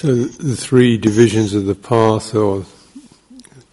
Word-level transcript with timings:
So 0.00 0.14
the 0.14 0.54
three 0.54 0.96
divisions 0.96 1.54
of 1.54 1.66
the 1.66 1.74
path 1.74 2.32
are 2.32 2.62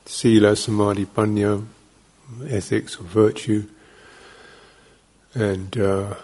sila, 0.08 0.56
samadhi, 0.56 1.06
panya, 1.06 1.64
ethics 2.48 3.00
or 3.00 3.04
virtue, 3.04 3.68
and 5.36 5.78
uh, 5.78 6.16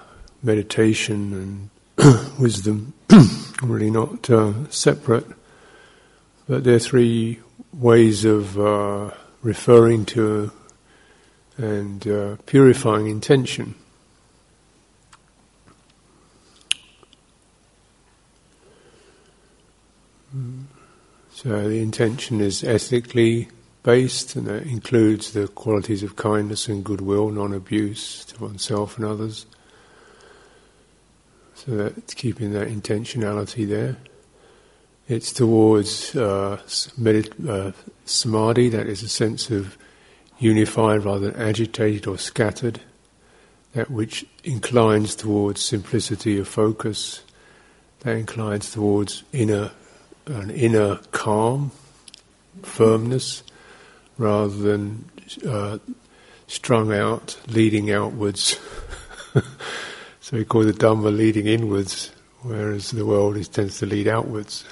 meditation 0.41 1.69
and 1.99 2.31
wisdom, 2.39 2.93
really 3.61 3.91
not 3.91 4.27
uh, 4.31 4.67
separate, 4.71 5.27
but 6.47 6.63
they're 6.63 6.79
three 6.79 7.39
ways 7.71 8.25
of 8.25 8.59
uh, 8.59 9.11
referring 9.43 10.05
to 10.05 10.51
and 11.57 12.07
uh, 12.07 12.37
purifying 12.47 13.05
intention. 13.05 13.75
So 21.41 21.67
the 21.67 21.81
intention 21.81 22.39
is 22.39 22.63
ethically 22.63 23.47
based, 23.81 24.35
and 24.35 24.45
that 24.45 24.61
includes 24.67 25.33
the 25.33 25.47
qualities 25.47 26.03
of 26.03 26.15
kindness 26.15 26.67
and 26.67 26.83
goodwill, 26.83 27.31
non-abuse 27.31 28.25
to 28.25 28.43
oneself 28.43 28.95
and 28.97 29.07
others. 29.07 29.47
So 31.55 31.71
that's 31.77 32.13
keeping 32.13 32.53
that 32.53 32.67
intentionality 32.67 33.67
there. 33.67 33.97
It's 35.07 35.33
towards 35.33 36.15
uh, 36.15 36.59
medit- 36.99 37.49
uh, 37.49 37.71
samadhi, 38.05 38.69
that 38.69 38.85
is 38.85 39.01
a 39.01 39.09
sense 39.09 39.49
of 39.49 39.79
unified 40.37 41.03
rather 41.05 41.31
than 41.31 41.41
agitated 41.41 42.05
or 42.05 42.19
scattered, 42.19 42.81
that 43.73 43.89
which 43.89 44.27
inclines 44.43 45.15
towards 45.15 45.59
simplicity 45.59 46.37
of 46.37 46.47
focus, 46.47 47.23
that 48.01 48.15
inclines 48.15 48.69
towards 48.69 49.23
inner 49.33 49.71
an 50.25 50.49
inner 50.49 50.97
calm, 51.11 51.71
firmness, 52.63 53.43
rather 54.17 54.55
than 54.55 55.05
uh, 55.47 55.77
strung 56.47 56.93
out, 56.93 57.39
leading 57.47 57.91
outwards. 57.91 58.59
so 60.21 60.37
we 60.37 60.45
call 60.45 60.63
the 60.63 60.73
Dhamma 60.73 61.15
leading 61.15 61.47
inwards, 61.47 62.11
whereas 62.41 62.91
the 62.91 63.05
world 63.05 63.37
is, 63.37 63.47
tends 63.47 63.79
to 63.79 63.85
lead 63.85 64.07
outwards. 64.07 64.63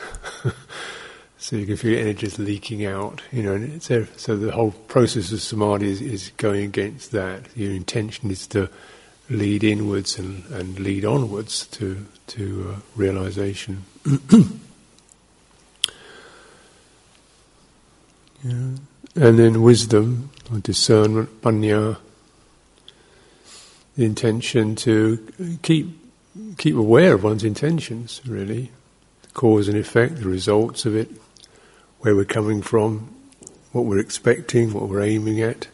so 1.37 1.55
you 1.55 1.65
can 1.65 1.77
feel 1.77 1.97
energy 1.97 2.27
just 2.27 2.39
leaking 2.39 2.85
out, 2.85 3.21
you 3.31 3.43
know. 3.43 3.53
And 3.53 3.81
so 3.81 4.05
the 4.35 4.51
whole 4.51 4.71
process 4.71 5.31
of 5.31 5.41
samadhi 5.41 5.89
is, 5.89 6.01
is, 6.01 6.31
going 6.37 6.65
against 6.65 7.11
that. 7.11 7.45
Your 7.55 7.71
intention 7.71 8.29
is 8.29 8.45
to 8.47 8.69
lead 9.29 9.63
inwards 9.63 10.19
and, 10.19 10.45
and 10.47 10.79
lead 10.79 11.05
onwards 11.05 11.65
to 11.67 12.05
to 12.27 12.75
uh, 12.75 12.79
realization. 12.95 13.85
Yeah. 18.43 18.75
And 19.15 19.39
then 19.39 19.61
wisdom 19.61 20.29
or 20.51 20.59
discernment, 20.59 21.41
panya, 21.41 21.97
the 23.95 24.05
intention 24.05 24.75
to 24.77 25.57
keep 25.61 25.87
keep 26.57 26.75
aware 26.75 27.15
of 27.15 27.23
one's 27.23 27.43
intentions, 27.43 28.21
really, 28.25 28.71
the 29.23 29.29
cause 29.29 29.67
and 29.67 29.77
effect, 29.77 30.17
the 30.17 30.27
results 30.27 30.85
of 30.85 30.95
it, 30.95 31.09
where 31.99 32.15
we're 32.15 32.23
coming 32.23 32.61
from, 32.61 33.13
what 33.71 33.85
we're 33.85 33.99
expecting, 33.99 34.73
what 34.73 34.87
we're 34.87 35.01
aiming 35.01 35.41
at, 35.41 35.67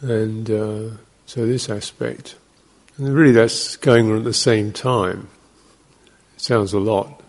and 0.00 0.50
uh, 0.50 0.96
so 1.26 1.46
this 1.46 1.68
aspect, 1.68 2.36
and 2.98 3.12
really 3.14 3.32
that's 3.32 3.76
going 3.76 4.10
on 4.10 4.18
at 4.18 4.24
the 4.24 4.32
same 4.32 4.72
time. 4.72 5.28
It 6.36 6.42
sounds 6.42 6.72
a 6.72 6.78
lot. 6.78 7.20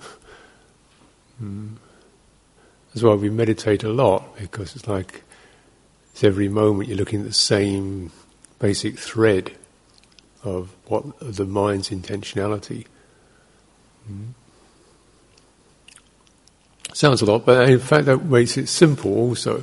mm. 1.42 1.76
That's 2.98 3.04
why 3.04 3.14
we 3.14 3.30
meditate 3.30 3.84
a 3.84 3.90
lot, 3.90 4.36
because 4.38 4.74
it's 4.74 4.88
like 4.88 5.22
it's 6.10 6.24
every 6.24 6.48
moment 6.48 6.88
you're 6.88 6.98
looking 6.98 7.20
at 7.20 7.26
the 7.26 7.32
same 7.32 8.10
basic 8.58 8.98
thread 8.98 9.52
of 10.42 10.74
what 10.88 11.04
of 11.20 11.36
the 11.36 11.44
mind's 11.44 11.90
intentionality. 11.90 12.86
Mm. 14.10 14.30
Sounds 16.92 17.22
a 17.22 17.24
lot, 17.24 17.46
but 17.46 17.68
in 17.68 17.78
fact 17.78 18.06
that 18.06 18.24
makes 18.24 18.56
it 18.56 18.66
simple 18.68 19.14
also, 19.14 19.62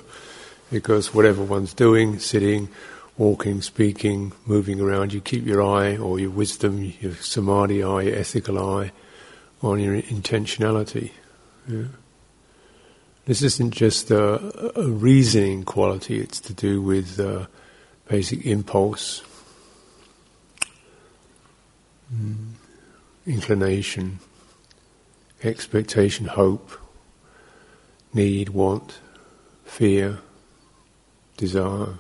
because 0.72 1.14
whatever 1.14 1.44
one's 1.44 1.74
doing, 1.74 2.20
sitting, 2.20 2.70
walking, 3.18 3.62
speaking, 3.62 4.32
moving 4.46 4.80
around, 4.80 5.12
you 5.12 5.20
keep 5.20 5.46
your 5.46 5.62
eye 5.62 5.98
or 5.98 6.22
your 6.22 6.32
wisdom, 6.32 6.94
your 7.02 7.16
samadhi 7.16 7.84
eye, 7.84 8.04
your 8.04 8.16
ethical 8.16 8.58
eye 8.58 8.94
on 9.62 9.82
your 9.82 10.02
intentionality. 10.04 11.12
Yeah. 11.68 11.88
This 13.26 13.42
isn't 13.42 13.72
just 13.72 14.12
a, 14.12 14.80
a 14.80 14.88
reasoning 14.88 15.64
quality, 15.64 16.20
it's 16.20 16.40
to 16.42 16.54
do 16.54 16.80
with 16.80 17.20
uh, 17.20 17.48
basic 18.08 18.46
impulse, 18.46 19.24
mm. 22.14 22.52
inclination, 23.26 24.20
expectation, 25.44 26.28
hope, 26.28 26.70
need, 28.14 28.50
want, 28.50 29.00
fear, 29.66 30.20
desire. 31.36 31.96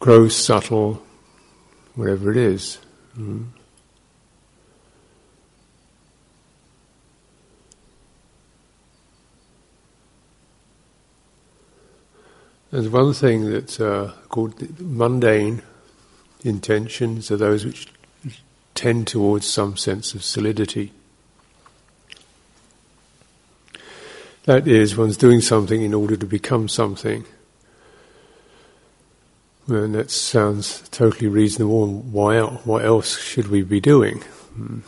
Gross, 0.00 0.34
subtle, 0.34 1.02
whatever 1.94 2.30
it 2.30 2.38
is. 2.38 2.78
Mm. 3.18 3.48
There's 12.72 12.88
one 12.88 13.12
thing 13.12 13.50
that's 13.50 13.78
uh, 13.78 14.14
called 14.30 14.80
mundane 14.80 15.60
intentions 16.42 17.30
are 17.30 17.36
those 17.36 17.66
which 17.66 17.86
tend 18.74 19.06
towards 19.06 19.46
some 19.46 19.76
sense 19.76 20.14
of 20.14 20.24
solidity. 20.24 20.90
That 24.44 24.66
is, 24.66 24.96
one's 24.96 25.18
doing 25.18 25.42
something 25.42 25.82
in 25.82 25.92
order 25.92 26.16
to 26.16 26.24
become 26.24 26.66
something. 26.66 27.26
And 29.68 29.94
that 29.94 30.10
sounds 30.10 30.88
totally 30.88 31.28
reasonable. 31.28 31.86
Why, 31.86 32.40
what 32.40 32.86
else 32.86 33.20
should 33.20 33.48
we 33.48 33.60
be 33.60 33.80
doing? 33.80 34.22
Hmm. 34.54 34.78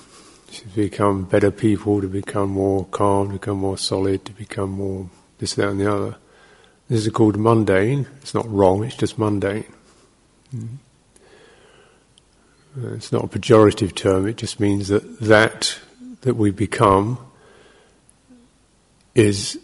Should 0.50 0.74
become 0.74 1.24
better 1.24 1.50
people, 1.50 2.00
to 2.00 2.08
become 2.08 2.48
more 2.48 2.86
calm, 2.86 3.28
to 3.28 3.32
become 3.34 3.58
more 3.58 3.76
solid, 3.76 4.24
to 4.24 4.32
become 4.32 4.70
more 4.70 5.10
this, 5.38 5.52
that, 5.54 5.68
and 5.68 5.80
the 5.80 5.92
other. 5.92 6.16
This 6.88 7.06
is 7.06 7.12
called 7.12 7.36
mundane. 7.36 8.06
It's 8.20 8.34
not 8.34 8.50
wrong, 8.50 8.84
it's 8.84 8.96
just 8.96 9.18
mundane. 9.18 9.64
Uh, 12.76 12.94
it's 12.94 13.12
not 13.12 13.24
a 13.24 13.28
pejorative 13.28 13.94
term, 13.94 14.26
it 14.26 14.36
just 14.36 14.60
means 14.60 14.88
that 14.88 15.20
that 15.20 15.78
that 16.22 16.34
we 16.34 16.50
become 16.50 17.18
is 19.14 19.58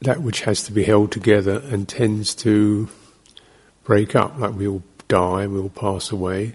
that 0.00 0.20
which 0.20 0.42
has 0.42 0.62
to 0.64 0.72
be 0.72 0.84
held 0.84 1.10
together 1.10 1.62
and 1.70 1.88
tends 1.88 2.34
to 2.34 2.88
break 3.84 4.14
up, 4.14 4.38
like 4.38 4.54
we 4.54 4.68
all 4.68 4.82
die, 5.08 5.46
we 5.46 5.58
all 5.58 5.70
pass 5.70 6.12
away. 6.12 6.54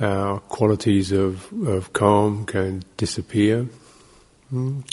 Our 0.00 0.38
qualities 0.40 1.10
of, 1.10 1.52
of 1.66 1.92
calm 1.92 2.46
can 2.46 2.84
disappear. 2.96 3.66
Mm. 4.52 4.84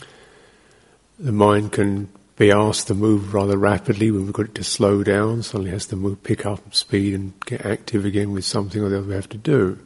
The 1.20 1.32
mind 1.32 1.72
can 1.72 2.10
be 2.38 2.52
asked 2.52 2.88
to 2.88 2.94
move 2.94 3.34
rather 3.34 3.58
rapidly 3.58 4.12
when 4.12 4.26
we've 4.26 4.34
got 4.34 4.48
it 4.48 4.56
to 4.56 4.64
slow 4.64 5.04
down, 5.04 5.42
suddenly 5.42 5.72
has 5.72 5.86
to 5.88 5.96
move, 5.96 6.22
pick 6.24 6.46
up 6.46 6.76
speed 6.76 7.14
and 7.14 7.34
get 7.46 7.66
active 7.66 8.04
again 8.04 8.32
with 8.32 8.44
something 8.44 8.82
or 8.82 8.90
the 8.90 8.98
other 8.98 9.08
we 9.08 9.14
have 9.14 9.30
to 9.30 9.38
do. 9.38 9.80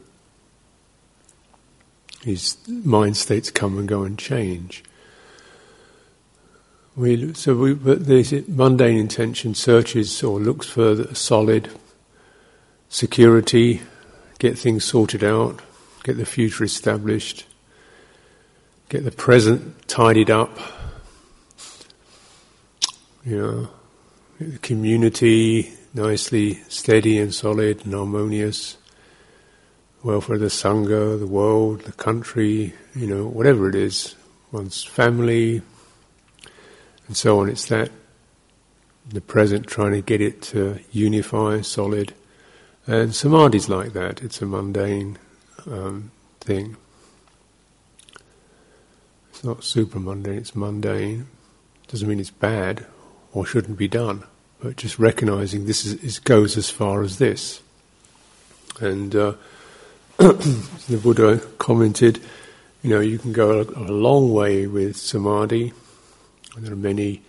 These 2.24 2.58
mind 2.68 3.18
states 3.18 3.52
come 3.52 3.78
and 3.78 3.88
go 3.88 4.04
and 4.04 4.18
change. 4.18 4.84
We, 6.96 7.34
so 7.34 7.56
we, 7.56 7.74
but 7.76 8.08
this 8.08 8.34
mundane 8.48 8.98
intention 8.98 9.54
searches 9.54 10.22
or 10.24 10.40
looks 10.40 10.68
for 10.68 11.14
solid 11.14 11.70
security, 12.90 13.82
get 14.40 14.58
things 14.58 14.84
sorted 14.84 15.24
out, 15.24 15.62
get 16.04 16.18
the 16.18 16.26
future 16.26 16.64
established, 16.64 17.46
get 18.90 19.06
the 19.06 19.12
present 19.12 19.88
tidied 19.88 20.32
up, 20.32 20.58
you 23.30 23.38
know, 23.38 24.58
community 24.64 25.72
nicely 25.94 26.56
steady 26.68 27.20
and 27.20 27.34
solid 27.34 27.86
and 27.86 27.94
harmonious, 27.94 28.78
Well, 30.02 30.22
for 30.22 30.38
the 30.38 30.48
sangha, 30.48 31.20
the 31.20 31.28
world, 31.28 31.82
the 31.82 31.92
country, 31.92 32.74
you 32.96 33.06
know, 33.06 33.28
whatever 33.28 33.70
it 33.70 33.76
is, 33.76 34.16
one's 34.52 34.84
family, 34.84 35.62
and 37.08 37.18
so 37.18 37.40
on. 37.40 37.50
It's 37.50 37.66
that 37.66 37.92
the 39.08 39.22
present 39.22 39.68
trying 39.68 39.92
to 39.92 40.02
get 40.02 40.22
it 40.22 40.42
to 40.54 40.80
unify, 40.92 41.62
solid, 41.62 42.14
and 42.88 43.14
samadhi's 43.14 43.70
like 43.70 43.94
that. 43.94 44.24
It's 44.24 44.42
a 44.42 44.46
mundane 44.46 45.20
um, 45.68 46.12
thing. 46.40 46.78
It's 49.30 49.44
not 49.44 49.64
super 49.64 50.00
mundane, 50.00 50.38
it's 50.38 50.56
mundane. 50.56 51.28
Doesn't 51.88 52.08
mean 52.08 52.20
it's 52.20 52.32
bad 52.32 52.86
or 53.34 53.46
shouldn't 53.46 53.78
be 53.78 53.88
done, 53.88 54.24
but 54.62 54.76
just 54.76 55.00
recognizing 55.00 55.66
this 55.66 55.86
is, 55.86 55.94
is 56.04 56.20
goes 56.20 56.58
as 56.58 56.70
far 56.70 57.02
as 57.02 57.18
this. 57.18 57.62
And 58.80 59.16
uh, 59.16 59.34
the 60.18 61.00
Buddha 61.02 61.38
commented, 61.58 62.22
you 62.82 62.90
know, 62.90 63.00
you 63.00 63.20
can 63.20 63.34
go 63.34 63.60
a, 63.60 63.64
a 63.64 63.92
long 63.92 64.32
way 64.34 64.68
with 64.68 64.98
samadhi. 64.98 65.74
And 66.56 66.66
there 66.66 66.74
are 66.74 66.78
many 66.78 67.22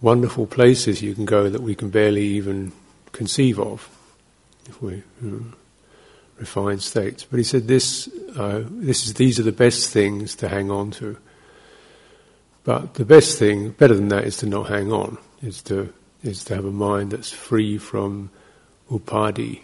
wonderful 0.00 0.46
places 0.46 1.02
you 1.02 1.14
can 1.14 1.24
go 1.24 1.48
that 1.48 1.62
we 1.62 1.74
can 1.74 1.90
barely 1.90 2.24
even 2.24 2.72
conceive 3.12 3.58
of 3.58 3.88
if 4.68 4.80
we 4.82 5.02
refine 6.38 6.78
states. 6.78 7.24
But 7.24 7.38
he 7.38 7.44
said 7.44 7.66
this, 7.66 8.08
uh, 8.36 8.64
this 8.68 9.06
is, 9.06 9.14
these 9.14 9.38
are 9.38 9.44
the 9.44 9.52
best 9.52 9.90
things 9.90 10.34
to 10.36 10.48
hang 10.48 10.70
on 10.70 10.90
to. 10.92 11.16
But 12.66 12.94
the 12.94 13.04
best 13.04 13.38
thing, 13.38 13.70
better 13.70 13.94
than 13.94 14.08
that, 14.08 14.24
is 14.24 14.38
to 14.38 14.46
not 14.46 14.68
hang 14.68 14.92
on. 14.92 15.18
Is 15.40 15.62
to 15.62 15.94
is 16.24 16.42
to 16.44 16.56
have 16.56 16.64
a 16.64 16.72
mind 16.72 17.12
that's 17.12 17.30
free 17.30 17.78
from 17.78 18.30
upadi. 18.90 19.60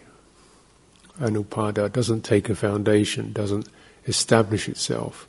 And 1.18 1.36
upada 1.36 1.92
doesn't 1.92 2.22
take 2.22 2.48
a 2.48 2.54
foundation, 2.54 3.32
doesn't 3.32 3.68
establish 4.06 4.68
itself. 4.68 5.28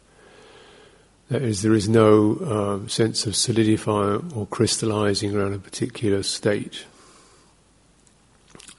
That 1.30 1.42
is, 1.42 1.64
there 1.64 1.74
is 1.74 1.90
no 1.90 2.38
um, 2.46 2.90
sense 2.90 3.26
of 3.26 3.36
solidifying 3.36 4.32
or 4.36 4.46
crystallizing 4.46 5.36
around 5.36 5.56
a 5.56 5.60
particular 5.60 6.22
state. 6.22 6.86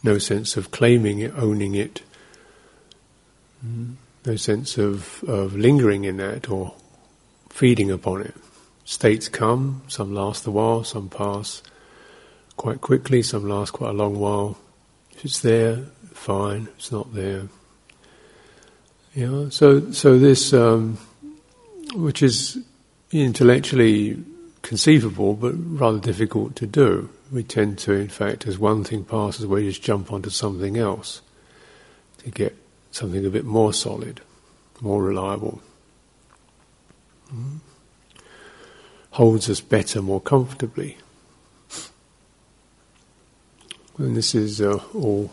No 0.05 0.19
sense 0.19 0.57
of 0.57 0.71
claiming 0.71 1.19
it, 1.19 1.33
owning 1.37 1.75
it. 1.75 2.03
No 4.25 4.37
sense 4.37 4.79
of, 4.79 5.25
of 5.25 5.57
lingering 5.57 6.05
in 6.05 6.19
that 6.19 6.49
or 6.49 6.75
feeding 7.49 7.91
upon 7.91 8.21
it. 8.23 8.35
States 8.85 9.29
come, 9.29 9.83
some 9.89 10.15
last 10.15 10.47
a 10.47 10.51
while, 10.51 10.85
some 10.85 11.09
pass 11.09 11.63
quite 12.57 12.81
quickly, 12.81 13.23
some 13.23 13.49
last 13.49 13.73
quite 13.73 13.91
a 13.91 13.95
long 13.95 14.19
while. 14.19 14.59
If 15.13 15.25
it's 15.25 15.41
there, 15.41 15.77
fine. 16.13 16.63
If 16.63 16.79
it's 16.79 16.93
not 16.93 17.15
there, 17.15 17.49
you 19.15 19.27
know. 19.27 19.49
So, 19.49 19.93
so 19.93 20.19
this. 20.19 20.53
Um, 20.53 20.99
which 21.95 22.23
is 22.23 22.59
intellectually 23.13 24.23
conceivable 24.63 25.35
but 25.35 25.55
rather 25.57 25.99
difficult 25.99 26.57
to 26.57 26.67
do. 26.67 27.09
We 27.31 27.43
tend 27.43 27.79
to, 27.81 27.93
in 27.93 28.09
fact, 28.09 28.47
as 28.47 28.59
one 28.59 28.85
thing 28.85 29.05
passes, 29.05 29.47
we 29.47 29.69
just 29.69 29.83
jump 29.83 30.13
onto 30.13 30.31
something 30.31 30.77
else 30.77 31.23
to 32.19 32.31
get 32.31 32.57
something 32.91 33.25
a 33.25 33.31
bit 33.31 33.45
more 33.45 33.73
solid, 33.73 34.21
more 34.81 35.03
reliable. 35.03 35.61
Mm. 37.33 37.59
Holds 39.15 39.51
us 39.51 39.61
better, 39.61 40.03
more 40.03 40.21
comfortably. 40.21 40.97
And 43.99 44.17
this 44.17 44.35
is 44.35 44.61
uh, 44.61 44.81
all, 44.95 45.31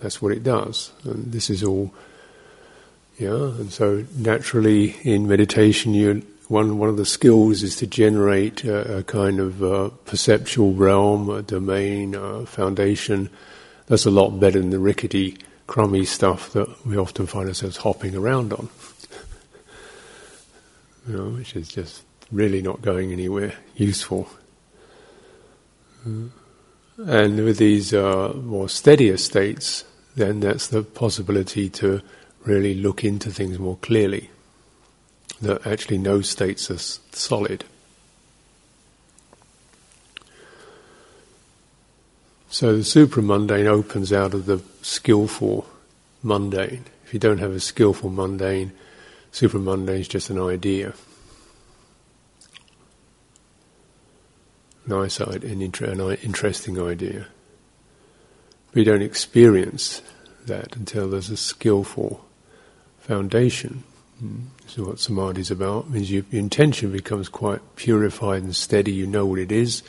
that's 0.00 0.20
what 0.20 0.32
it 0.32 0.42
does. 0.42 0.92
And 1.04 1.32
this 1.32 1.50
is 1.50 1.62
all 1.62 1.92
yeah, 3.20 3.34
and 3.34 3.70
so 3.70 4.06
naturally 4.16 4.96
in 5.02 5.28
meditation, 5.28 5.92
you 5.92 6.22
one 6.48 6.78
one 6.78 6.88
of 6.88 6.96
the 6.96 7.04
skills 7.04 7.62
is 7.62 7.76
to 7.76 7.86
generate 7.86 8.64
a, 8.64 8.98
a 8.98 9.02
kind 9.02 9.38
of 9.38 9.62
uh, 9.62 9.90
perceptual 10.06 10.72
realm, 10.72 11.28
a 11.28 11.42
domain, 11.42 12.14
a 12.14 12.46
foundation. 12.46 13.28
That's 13.88 14.06
a 14.06 14.10
lot 14.10 14.40
better 14.40 14.58
than 14.58 14.70
the 14.70 14.78
rickety, 14.78 15.36
crummy 15.66 16.06
stuff 16.06 16.54
that 16.54 16.86
we 16.86 16.96
often 16.96 17.26
find 17.26 17.46
ourselves 17.46 17.76
hopping 17.76 18.16
around 18.16 18.54
on. 18.54 18.70
you 21.06 21.16
know, 21.18 21.28
which 21.36 21.54
is 21.54 21.68
just 21.68 22.02
really 22.30 22.62
not 22.62 22.82
going 22.82 23.12
anywhere 23.12 23.54
useful. 23.76 24.28
And 26.04 27.44
with 27.44 27.58
these 27.58 27.92
uh, 27.92 28.32
more 28.34 28.68
steadier 28.68 29.16
states, 29.16 29.84
then 30.16 30.40
that's 30.40 30.68
the 30.68 30.82
possibility 30.82 31.68
to 31.70 32.02
really 32.44 32.74
look 32.74 33.04
into 33.04 33.30
things 33.30 33.58
more 33.58 33.76
clearly, 33.76 34.30
that 35.42 35.66
actually 35.66 35.98
no 35.98 36.20
states 36.20 36.70
are 36.70 36.78
solid. 37.14 37.64
So 42.48 42.76
the 42.76 42.82
supramundane 42.82 43.66
opens 43.66 44.12
out 44.12 44.34
of 44.34 44.46
the 44.46 44.60
skillful 44.82 45.66
mundane. 46.22 46.84
If 47.04 47.14
you 47.14 47.20
don't 47.20 47.38
have 47.38 47.52
a 47.52 47.60
skillful 47.60 48.10
mundane, 48.10 48.72
supramundane 49.32 50.00
is 50.00 50.08
just 50.08 50.30
an 50.30 50.40
idea. 50.40 50.94
Nice 54.90 55.20
idea, 55.20 55.52
an, 55.52 55.62
inter- 55.62 55.84
an 55.84 56.00
interesting 56.16 56.82
idea. 56.82 57.28
We 58.74 58.82
don't 58.82 59.02
experience 59.02 60.02
that 60.46 60.74
until 60.74 61.08
there's 61.08 61.30
a 61.30 61.36
skillful 61.36 62.24
foundation. 62.98 63.84
Hmm. 64.18 64.46
So 64.66 64.86
what 64.86 64.98
samadhi 64.98 65.42
is 65.42 65.50
about 65.52 65.90
means 65.90 66.10
your 66.10 66.24
intention 66.32 66.90
becomes 66.90 67.28
quite 67.28 67.60
purified 67.76 68.42
and 68.42 68.56
steady. 68.56 68.90
You 68.90 69.06
know 69.06 69.26
what 69.26 69.38
it 69.38 69.52
is. 69.52 69.84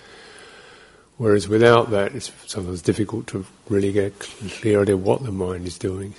Whereas 1.18 1.48
without 1.48 1.89
that, 1.89 2.13
it's 2.13 2.31
sometimes 2.45 2.83
difficult 2.83 3.25
to 3.27 3.44
really 3.69 3.92
get 3.92 4.13
a 4.13 4.50
clear 4.50 4.83
idea 4.83 4.98
what 4.98 5.24
the 5.24 5.31
mind 5.31 5.65
is 5.65 5.80
doing. 5.80 6.13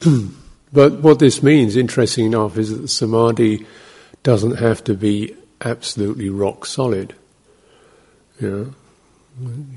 but 0.72 0.94
what 0.94 1.20
this 1.20 1.44
means, 1.44 1.76
interesting 1.76 2.26
enough, 2.26 2.58
is 2.58 2.76
that 2.76 2.88
samadhi 2.88 3.64
doesn't 4.22 4.56
have 4.56 4.84
to 4.84 4.94
be 4.94 5.34
absolutely 5.60 6.28
rock 6.28 6.66
solid. 6.66 7.14
You 8.40 8.50
know, 8.50 8.74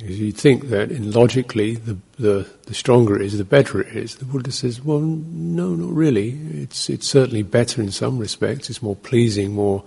you'd 0.05 0.37
think 0.37 0.69
that 0.69 0.91
in 0.91 1.11
logically, 1.11 1.75
the, 1.75 1.97
the, 2.17 2.47
the 2.65 2.73
stronger 2.73 3.15
it 3.15 3.21
is, 3.21 3.37
the 3.37 3.45
better 3.45 3.81
it 3.81 3.95
is. 3.95 4.15
The 4.15 4.25
Buddha 4.25 4.51
says, 4.51 4.81
well, 4.81 4.99
no, 4.99 5.69
not 5.75 5.93
really. 5.93 6.31
It's, 6.53 6.89
it's 6.89 7.07
certainly 7.07 7.43
better 7.43 7.81
in 7.81 7.91
some 7.91 8.17
respects. 8.17 8.69
It's 8.69 8.81
more 8.81 8.95
pleasing, 8.95 9.53
more 9.53 9.83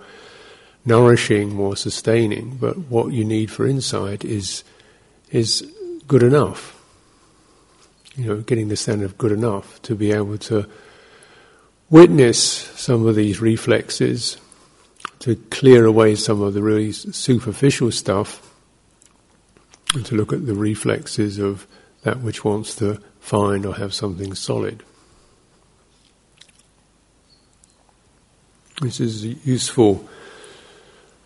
nourishing, 0.85 1.53
more 1.53 1.75
sustaining. 1.75 2.57
But 2.57 2.77
what 2.77 3.13
you 3.13 3.25
need 3.25 3.51
for 3.51 3.67
insight 3.67 4.23
is, 4.23 4.63
is 5.31 5.71
good 6.07 6.23
enough. 6.23 6.73
You 8.15 8.25
know, 8.25 8.41
getting 8.41 8.69
the 8.69 8.75
standard 8.75 9.05
of 9.05 9.17
good 9.17 9.31
enough 9.31 9.79
to 9.83 9.93
be 9.93 10.11
able 10.11 10.39
to 10.39 10.67
witness 11.89 12.39
some 12.39 13.05
of 13.05 13.15
these 13.15 13.39
reflexes, 13.39 14.37
to 15.19 15.35
clear 15.49 15.85
away 15.85 16.15
some 16.15 16.41
of 16.41 16.53
the 16.53 16.61
really 16.61 16.91
superficial 16.91 17.91
stuff 17.91 18.53
and 19.93 20.05
to 20.05 20.15
look 20.15 20.33
at 20.33 20.45
the 20.45 20.53
reflexes 20.53 21.39
of 21.39 21.67
that 22.03 22.19
which 22.19 22.43
wants 22.45 22.75
to 22.75 23.01
find 23.19 23.65
or 23.65 23.75
have 23.75 23.93
something 23.93 24.33
solid. 24.35 24.83
This 28.81 28.99
is 28.99 29.25
a 29.25 29.29
useful 29.29 30.07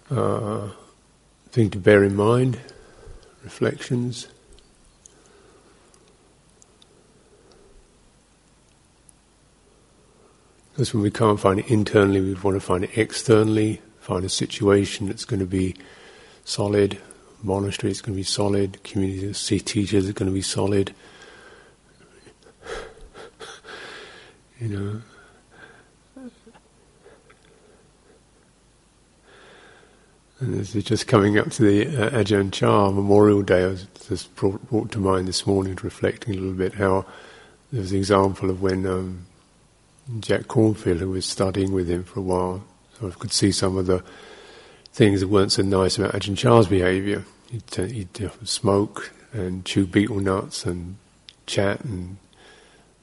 uh, 0.10 0.70
thing 1.52 1.70
to 1.72 1.78
bear 1.78 2.04
in 2.04 2.16
mind. 2.16 2.60
Reflections. 3.44 4.28
Because 10.72 10.94
when 10.94 11.04
we 11.04 11.12
can't 11.12 11.40
find 11.40 11.60
it 11.60 11.70
internally, 11.70 12.22
we 12.22 12.34
want 12.36 12.56
to 12.56 12.62
find 12.62 12.84
it 12.84 12.98
externally, 12.98 13.82
find 14.00 14.24
a 14.24 14.30
situation 14.30 15.08
that's 15.08 15.26
going 15.26 15.40
to 15.40 15.46
be 15.46 15.76
solid, 16.46 16.98
monastery 17.44 17.92
is 17.92 18.02
going 18.02 18.14
to 18.14 18.18
be 18.18 18.24
solid, 18.24 18.82
community 18.84 19.34
see 19.34 19.60
teachers 19.60 20.10
are 20.10 20.14
going 20.14 20.30
to 20.30 20.34
be 20.34 20.42
solid. 20.42 20.96
you 24.60 24.70
know. 24.70 25.02
And 30.40 30.56
this 30.56 30.74
is 30.74 30.84
just 30.84 31.06
coming 31.06 31.38
up 31.38 31.52
to 31.52 31.64
the 31.64 31.86
uh, 31.86 32.10
Ajahn 32.10 32.52
Chah 32.52 32.90
Memorial 32.90 33.44
Day. 33.44 33.64
I 33.64 33.68
was 33.68 33.86
just 34.08 34.36
brought, 34.36 34.68
brought, 34.70 34.92
to 34.94 35.00
mind 35.00 35.28
this 35.28 35.46
morning, 35.46 35.78
reflecting 35.84 36.34
a 36.34 36.38
little 36.38 36.56
bit 36.56 36.74
how 36.76 37.06
there 37.72 37.82
was 37.82 37.92
an 37.92 38.00
example 38.00 38.50
of 38.50 38.60
when 38.60 38.88
um, 38.88 39.28
Jack 40.20 40.42
Kornfield, 40.42 41.00
who 41.00 41.10
was 41.10 41.26
studying 41.26 41.72
with 41.72 41.90
him 41.90 42.04
for 42.04 42.20
a 42.20 42.24
while, 42.24 42.64
sort 43.00 43.12
of 43.12 43.20
could 43.20 43.32
see 43.32 43.52
some 43.52 43.78
of 43.78 43.86
the 43.86 44.04
things 44.94 45.22
that 45.22 45.28
weren't 45.28 45.52
so 45.52 45.64
nice 45.64 45.98
about 45.98 46.14
Ajahn 46.14 46.38
Chah's 46.38 46.68
behaviour. 46.68 47.24
He'd, 47.50 47.92
he'd 47.92 48.24
uh, 48.26 48.30
smoke 48.44 49.12
and 49.34 49.66
chew 49.66 49.86
betel 49.86 50.20
nuts 50.20 50.66
and 50.66 50.98
chat 51.46 51.82
and 51.84 52.18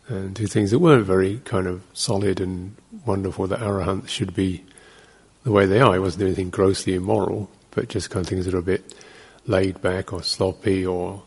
and 0.09 0.35
do 0.35 0.47
things 0.47 0.71
that 0.71 0.79
weren't 0.79 1.05
very 1.05 1.39
kind 1.45 1.67
of 1.67 1.83
solid 1.93 2.41
and 2.41 2.75
wonderful. 3.05 3.47
That 3.47 3.61
arahants 3.61 4.09
should 4.09 4.35
be 4.35 4.65
the 5.45 5.53
way 5.53 5.67
they 5.67 5.81
are. 5.81 5.93
He 5.93 5.99
wasn't 5.99 6.25
anything 6.25 6.49
grossly 6.49 6.95
immoral, 6.95 7.51
but 7.73 7.89
just 7.89 8.09
kind 8.09 8.25
of 8.25 8.29
things 8.29 8.47
that 8.47 8.55
are 8.55 8.59
a 8.59 8.63
bit 8.63 8.95
laid 9.47 9.83
back 9.83 10.13
or 10.13 10.23
sloppy 10.23 10.87
or 10.87 11.23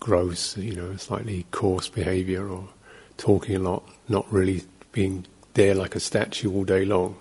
gross, 0.00 0.56
you 0.58 0.74
know, 0.74 0.96
slightly 0.96 1.46
coarse 1.50 1.88
behavior 1.88 2.46
or 2.46 2.68
talking 3.16 3.56
a 3.56 3.58
lot, 3.58 3.88
not 4.08 4.30
really 4.30 4.64
being 4.92 5.26
there 5.54 5.74
like 5.74 5.94
a 5.94 6.00
statue 6.00 6.52
all 6.52 6.64
day 6.64 6.84
long. 6.84 7.16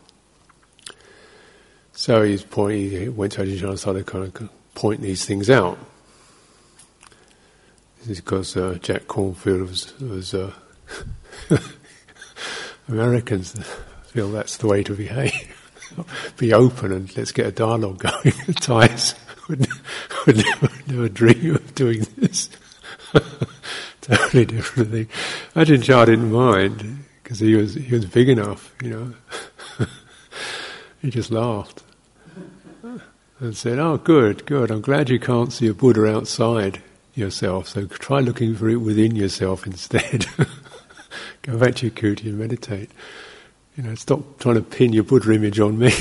So 1.91 2.23
he's 2.23 2.43
point, 2.43 2.77
he 2.77 3.09
went 3.09 3.33
to 3.33 3.41
Ajahn 3.41 3.69
and 3.69 3.79
started 3.79 4.05
kind 4.05 4.25
of 4.25 4.49
point 4.73 5.01
these 5.01 5.25
things 5.25 5.49
out. 5.49 5.77
This 7.99 8.09
is 8.09 8.21
because 8.21 8.55
uh, 8.55 8.77
Jack 8.81 9.03
Kornfield 9.03 9.67
was, 9.67 9.99
was 9.99 10.33
uh, 10.33 10.53
Americans 12.87 13.53
feel 14.05 14.31
that's 14.31 14.57
the 14.57 14.67
way 14.67 14.83
to 14.83 14.93
behave. 14.95 15.55
Be 16.37 16.53
open 16.53 16.93
and 16.93 17.17
let's 17.17 17.33
get 17.33 17.47
a 17.47 17.51
dialogue 17.51 17.99
going. 17.99 18.33
Thais 18.61 19.15
would, 19.49 19.67
would 20.25 20.37
never, 20.37 20.69
never 20.87 21.09
dream 21.09 21.55
of 21.55 21.75
doing 21.75 22.05
this. 22.15 22.49
totally 24.01 24.45
different 24.45 24.91
thing. 24.91 25.07
Ajahn 25.55 25.83
Chah 25.83 26.05
didn't 26.05 26.31
mind 26.31 27.03
because 27.29 27.39
he 27.41 27.53
was 27.53 27.75
he 27.75 27.93
was 27.93 28.05
big 28.05 28.27
enough, 28.27 28.73
you 28.81 28.89
know. 28.89 29.13
he 30.99 31.11
just 31.11 31.29
laughed 31.29 31.83
and 33.39 33.55
said, 33.55 33.77
"Oh, 33.77 33.97
good, 33.97 34.47
good. 34.47 34.71
I'm 34.71 34.81
glad 34.81 35.11
you 35.11 35.19
can't 35.19 35.53
see 35.53 35.67
a 35.67 35.75
Buddha 35.75 36.07
outside 36.11 36.81
yourself. 37.13 37.67
So 37.67 37.85
try 37.85 38.19
looking 38.19 38.55
for 38.55 38.67
it 38.67 38.77
within 38.77 39.15
yourself 39.15 39.67
instead. 39.67 40.25
Go 41.43 41.59
back 41.59 41.75
to 41.75 41.85
your 41.85 41.95
kuti 41.95 42.29
and 42.29 42.39
meditate. 42.39 42.89
You 43.77 43.83
know, 43.83 43.93
stop 43.93 44.39
trying 44.39 44.55
to 44.55 44.63
pin 44.63 44.91
your 44.91 45.03
Buddha 45.03 45.31
image 45.31 45.59
on 45.59 45.77
me." 45.77 45.91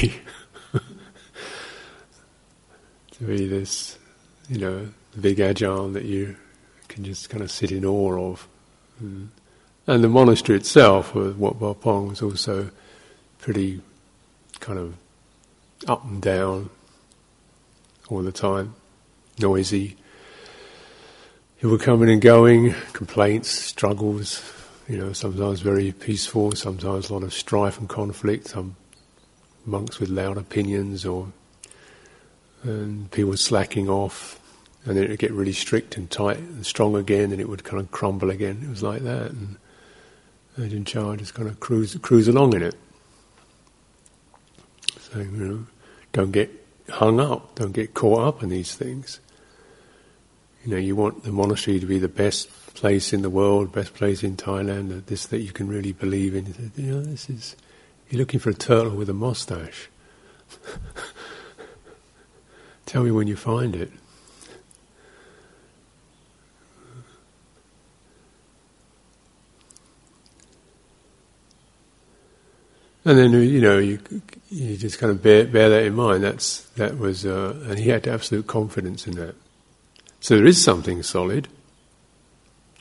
to 3.11 3.25
be 3.25 3.47
this, 3.47 3.99
you 4.49 4.57
know, 4.57 4.89
big 5.21 5.37
Ajahn 5.37 5.93
that 5.93 6.07
you 6.07 6.37
can 6.89 7.05
just 7.05 7.29
kind 7.29 7.43
of 7.43 7.51
sit 7.51 7.71
in 7.71 7.85
awe 7.85 8.31
of. 8.31 8.49
Mm. 9.05 9.29
And 9.89 10.05
the 10.05 10.09
monastery 10.09 10.59
itself, 10.59 11.17
uh, 11.17 11.31
Wat 11.31 11.59
Pah 11.59 11.73
Pong, 11.73 12.09
was 12.09 12.21
also 12.21 12.71
pretty 13.39 13.81
kind 14.61 14.79
of 14.79 14.95
up 15.87 16.05
and 16.05 16.21
down 16.21 16.69
all 18.11 18.21
the 18.21 18.31
time, 18.31 18.75
noisy. 19.39 19.97
People 21.59 21.79
coming 21.79 22.11
and 22.11 22.21
going, 22.21 22.75
complaints, 22.93 23.49
struggles, 23.49 24.43
you 24.91 24.99
know, 24.99 25.15
sometimes 25.15 25.61
very 25.61 25.93
peaceful, 25.93 26.53
sometimes 26.53 27.09
a 27.09 27.15
lot 27.15 27.23
of 27.23 27.33
strife 27.33 27.79
and 27.79 27.89
conflict, 27.89 28.49
some 28.49 28.77
monks 29.65 29.99
with 29.99 30.11
loud 30.11 30.37
opinions 30.37 31.07
or 31.07 31.29
and 32.63 33.11
people 33.11 33.39
slacking 33.39 33.89
off, 33.89 34.39
and 34.85 34.99
then 34.99 35.05
it 35.05 35.09
would 35.09 35.19
get 35.19 35.33
really 35.33 35.53
strict 35.55 35.97
and 35.97 36.11
tight 36.11 36.37
and 36.37 36.67
strong 36.67 36.95
again, 36.95 37.33
and 37.33 37.41
it 37.41 37.49
would 37.49 37.65
kind 37.65 37.81
of 37.81 37.91
crumble 37.91 38.29
again. 38.29 38.61
It 38.63 38.69
was 38.69 38.83
like 38.83 39.01
that, 39.01 39.31
and 39.31 39.57
Ajahn 40.59 40.85
Chah 40.85 41.17
just 41.17 41.35
kind 41.35 41.49
of 41.49 41.61
cruise 41.61 41.97
cruise 42.03 42.29
along 42.29 42.55
in 42.55 42.63
it. 42.63 42.75
So 45.01 45.21
you 45.21 45.31
know, 45.31 45.67
don't 46.13 46.33
get 46.33 46.51
hung 46.91 47.21
up, 47.21 47.55
don't 47.55 47.73
get 47.73 47.95
caught 47.95 48.27
up 48.27 48.43
in 48.43 48.49
these 48.49 48.75
things. 48.75 49.21
You 50.65 50.73
know, 50.73 50.77
you 50.77 50.97
want 50.97 51.23
the 51.23 51.33
monastery 51.33 51.79
to 51.79 51.87
be 51.87 51.99
the 51.99 52.09
best 52.09 52.51
place 52.75 53.13
in 53.13 53.23
the 53.23 53.31
world, 53.31 53.73
best 53.73 53.95
place 53.95 54.23
in 54.23 54.37
Thailand, 54.37 55.07
this 55.07 55.27
that 55.27 55.41
you 55.41 55.53
can 55.53 55.69
really 55.69 55.93
believe 55.93 56.35
in. 56.35 56.73
You 56.77 56.95
know, 56.95 57.03
this 57.03 57.31
is 57.31 57.57
you're 58.11 58.19
looking 58.19 58.41
for 58.41 58.51
a 58.51 58.55
turtle 58.55 58.97
with 58.97 59.09
a 59.09 59.15
mustache. 59.15 59.89
Tell 62.87 63.05
me 63.05 63.11
when 63.11 63.29
you 63.29 63.37
find 63.37 63.77
it. 63.77 63.93
And 73.09 73.17
then 73.17 73.33
you 73.33 73.63
know 73.63 73.79
you 73.79 73.99
you 74.51 74.77
just 74.77 74.99
kind 74.99 75.11
of 75.11 75.23
bear, 75.23 75.47
bear 75.47 75.71
that 75.71 75.85
in 75.85 75.95
mind. 75.95 76.23
That's 76.23 76.61
that 76.77 76.99
was, 76.99 77.25
uh, 77.25 77.59
and 77.67 77.79
he 77.79 77.89
had 77.89 78.07
absolute 78.07 78.47
confidence 78.47 79.07
in 79.07 79.15
that. 79.15 79.35
So 80.21 80.37
there 80.37 80.45
is 80.45 80.63
something 80.63 81.03
solid. 81.03 81.49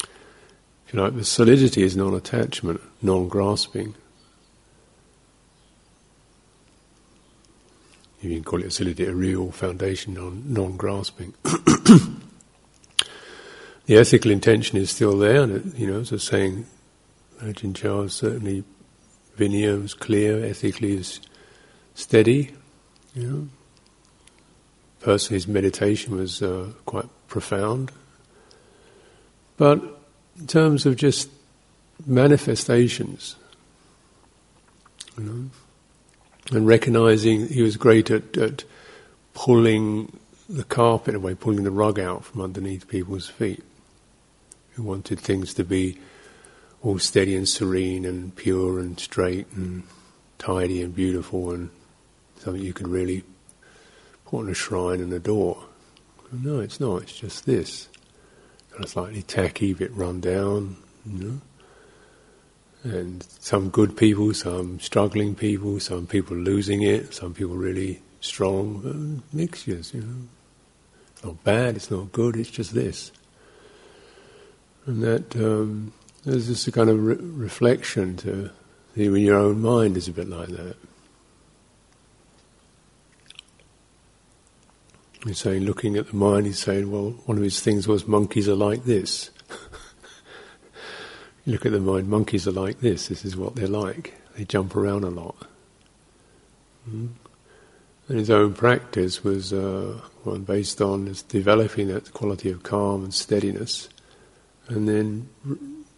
If 0.04 0.94
you 0.94 1.00
like, 1.00 1.16
the 1.16 1.24
solidity 1.24 1.82
is 1.82 1.96
non-attachment, 1.96 2.82
non-grasping. 3.02 3.96
you 8.20 8.36
can 8.36 8.44
call 8.44 8.60
it 8.60 8.66
a 8.66 8.72
solidity, 8.72 9.06
a 9.06 9.14
real 9.14 9.52
foundation 9.52 10.18
on 10.18 10.44
non-grasping. 10.52 11.36
the 11.44 12.20
ethical 13.88 14.32
intention 14.32 14.78
is 14.78 14.90
still 14.92 15.18
there, 15.18 15.44
and 15.44 15.74
you 15.80 15.88
know, 15.88 16.02
as 16.02 16.12
I 16.12 16.16
was 16.16 16.24
saying, 16.24 16.66
Ajahn 17.40 17.74
Chah 17.74 18.08
certainly 18.08 18.66
Vinaya 19.38 19.82
was 19.82 19.94
clear, 19.94 20.44
ethically 20.44 20.98
is 20.98 21.22
steady. 21.94 22.52
You 23.14 23.24
know, 23.24 23.48
personally, 25.00 25.38
his 25.38 25.48
meditation 25.48 26.16
was 26.16 26.42
uh, 26.42 26.72
quite 26.86 27.08
profound. 27.28 27.92
But 29.58 29.82
in 30.40 30.48
terms 30.48 30.86
of 30.86 30.96
just 30.96 31.30
manifestations, 32.06 33.36
you 35.18 35.24
know, 35.24 35.50
and 36.52 36.68
recognizing 36.68 37.48
he 37.48 37.62
was 37.62 37.78
great 37.78 38.10
at, 38.12 38.38
at 38.38 38.64
pulling 39.34 40.18
the 40.50 40.64
carpet 40.64 41.16
away, 41.16 41.36
pulling 41.36 41.64
the 41.64 41.72
rug 41.72 42.00
out 42.00 42.24
from 42.24 42.42
underneath 42.42 42.88
people's 42.88 43.28
feet. 43.28 43.64
He 44.76 44.82
wanted 44.82 45.20
things 45.20 45.54
to 45.56 45.64
be 45.64 45.98
all 46.82 47.00
steady 47.00 47.36
and 47.36 47.48
serene 47.48 48.06
and 48.06 48.36
pure 48.36 48.80
and 48.80 49.00
straight 49.00 49.48
and 49.54 49.84
tidy 50.38 50.82
and 50.82 50.96
beautiful 50.96 51.52
and 51.52 51.70
something 52.38 52.62
you 52.62 52.74
could 52.74 52.88
really 52.88 53.24
put 54.26 54.40
on 54.40 54.50
a 54.50 54.54
shrine 54.54 55.02
and 55.02 55.12
adore. 55.12 55.64
No, 56.32 56.60
it's 56.60 56.80
not. 56.80 57.04
It's 57.04 57.18
just 57.18 57.46
this. 57.46 57.88
Kind 58.72 58.84
of 58.84 58.90
slightly 58.90 59.24
tacky, 59.24 59.74
bit 59.74 59.92
run 59.94 60.20
down, 60.20 60.78
you 61.06 61.24
know 61.24 61.42
and 62.84 63.26
some 63.40 63.70
good 63.70 63.98
people, 63.98 64.34
some 64.34 64.80
struggling 64.80 65.36
people, 65.36 65.80
some 65.80 66.08
people 66.08 66.38
losing 66.38 66.84
it, 66.84 67.14
some 67.14 67.34
people 67.34 67.56
really 67.56 68.02
strong, 68.22 69.22
uh, 69.24 69.36
mixtures, 69.36 69.94
you 69.94 70.02
know. 70.02 70.28
It's 71.14 71.24
not 71.24 71.44
bad, 71.44 71.76
it's 71.76 71.92
not 71.92 72.12
good, 72.12 72.36
it's 72.36 72.50
just 72.50 72.74
this. 72.74 73.12
And 74.86 75.04
that 75.04 75.36
um, 75.36 75.94
there's 76.28 76.48
just 76.48 76.68
a 76.68 76.72
kind 76.72 76.90
of 76.90 77.02
re- 77.02 77.16
reflection 77.16 78.18
to 78.18 78.50
even 78.98 79.22
your 79.22 79.38
own 79.38 79.62
mind 79.62 79.96
is 79.96 80.08
a 80.08 80.12
bit 80.12 80.28
like 80.28 80.50
that. 80.50 80.76
He's 85.26 85.40
saying, 85.40 85.64
looking 85.64 85.96
at 85.96 86.08
the 86.08 86.16
mind, 86.16 86.46
he's 86.46 86.60
saying, 86.60 86.92
well, 86.92 87.12
one 87.26 87.38
of 87.38 87.44
his 87.44 87.62
things 87.62 87.88
was 87.88 88.08
monkeys 88.08 88.48
are 88.50 88.56
like 88.56 88.84
this. 88.84 89.32
You 91.46 91.54
look 91.54 91.66
at 91.66 91.72
the 91.72 91.80
mind, 91.80 92.10
monkeys 92.10 92.46
are 92.46 92.52
like 92.52 92.82
this, 92.82 93.08
this 93.08 93.24
is 93.24 93.38
what 93.38 93.56
they're 93.56 93.70
like. 93.70 94.16
They 94.36 94.44
jump 94.44 94.76
around 94.76 95.06
a 95.06 95.10
lot. 95.10 95.48
Mm. 96.90 97.12
And 98.10 98.20
his 98.20 98.30
own 98.30 98.54
practice 98.54 99.24
was 99.24 99.54
uh, 99.54 100.02
one 100.26 100.42
based 100.42 100.82
on 100.82 101.16
developing 101.30 101.88
that 101.88 102.14
quality 102.14 102.52
of 102.52 102.64
calm 102.64 103.06
and 103.06 103.14
steadiness, 103.14 103.88
and 104.68 104.90
then 104.90 105.30
r- 105.50 105.56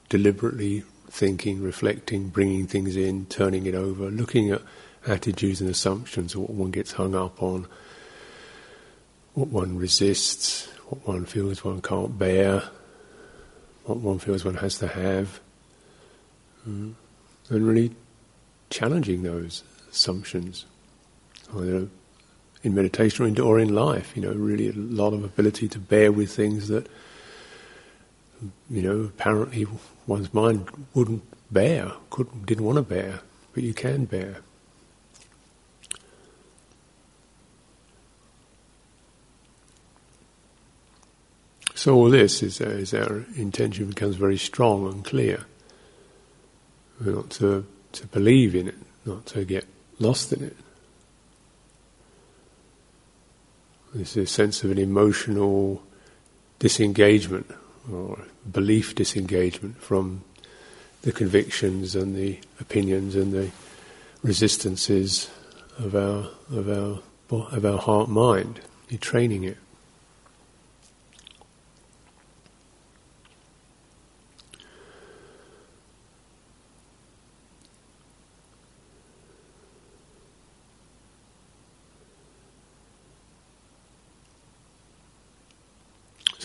deliberately 0.09 0.83
thinking, 1.09 1.61
reflecting, 1.61 2.29
bringing 2.29 2.67
things 2.67 2.95
in, 2.95 3.25
turning 3.27 3.65
it 3.65 3.75
over, 3.75 4.09
looking 4.09 4.51
at 4.51 4.61
attitudes 5.07 5.61
and 5.61 5.69
assumptions, 5.69 6.35
what 6.35 6.49
one 6.49 6.71
gets 6.71 6.93
hung 6.93 7.15
up 7.15 7.41
on, 7.41 7.67
what 9.33 9.47
one 9.47 9.77
resists, 9.77 10.67
what 10.87 11.07
one 11.07 11.25
feels 11.25 11.63
one 11.63 11.81
can't 11.81 12.17
bear, 12.17 12.63
what 13.85 13.97
one 13.97 14.19
feels 14.19 14.43
one 14.43 14.55
has 14.55 14.77
to 14.79 14.87
have, 14.87 15.39
mm. 16.67 16.93
and 17.49 17.67
really 17.67 17.91
challenging 18.69 19.23
those 19.23 19.63
assumptions, 19.91 20.65
either 21.55 21.87
in 22.61 22.75
meditation 22.75 23.25
or 23.25 23.27
in, 23.27 23.39
or 23.39 23.59
in 23.59 23.73
life. 23.73 24.15
You 24.15 24.23
know, 24.23 24.33
really 24.33 24.69
a 24.69 24.73
lot 24.73 25.13
of 25.13 25.23
ability 25.23 25.67
to 25.69 25.79
bear 25.79 26.11
with 26.11 26.31
things 26.31 26.67
that 26.67 26.87
you 28.69 28.81
know 28.81 28.99
apparently 29.01 29.67
one's 30.07 30.33
mind 30.33 30.69
wouldn't 30.93 31.23
bear, 31.51 31.91
couldn't, 32.09 32.45
didn't 32.45 32.65
want 32.65 32.77
to 32.77 32.81
bear, 32.81 33.21
but 33.53 33.63
you 33.63 33.73
can 33.73 34.05
bear. 34.05 34.37
So 41.75 41.95
all 41.95 42.09
this 42.09 42.43
is, 42.43 42.59
uh, 42.59 42.65
is 42.65 42.93
our 42.93 43.25
intention 43.37 43.85
becomes 43.85 44.17
very 44.17 44.37
strong 44.37 44.85
and 44.87 45.05
clear. 45.05 45.45
Not 46.99 47.29
to 47.31 47.65
to 47.91 48.07
believe 48.07 48.53
in 48.53 48.67
it, 48.67 48.75
not 49.05 49.25
to 49.27 49.45
get 49.45 49.65
lost 49.97 50.33
in 50.33 50.43
it. 50.43 50.57
There's 53.93 54.17
a 54.17 54.25
sense 54.25 54.63
of 54.63 54.71
an 54.71 54.77
emotional 54.77 55.81
disengagement 56.59 57.49
or 57.91 58.19
belief 58.51 58.95
disengagement 58.95 59.77
from 59.81 60.23
the 61.01 61.11
convictions 61.11 61.95
and 61.95 62.15
the 62.15 62.39
opinions 62.59 63.15
and 63.15 63.33
the 63.33 63.49
resistances 64.21 65.29
of 65.77 65.95
our 65.95 66.29
of 66.51 66.69
our 66.69 66.99
of 67.51 67.65
our 67.65 67.77
heart 67.77 68.09
mind. 68.09 68.59
You're 68.89 68.99
training 68.99 69.43
it. 69.43 69.57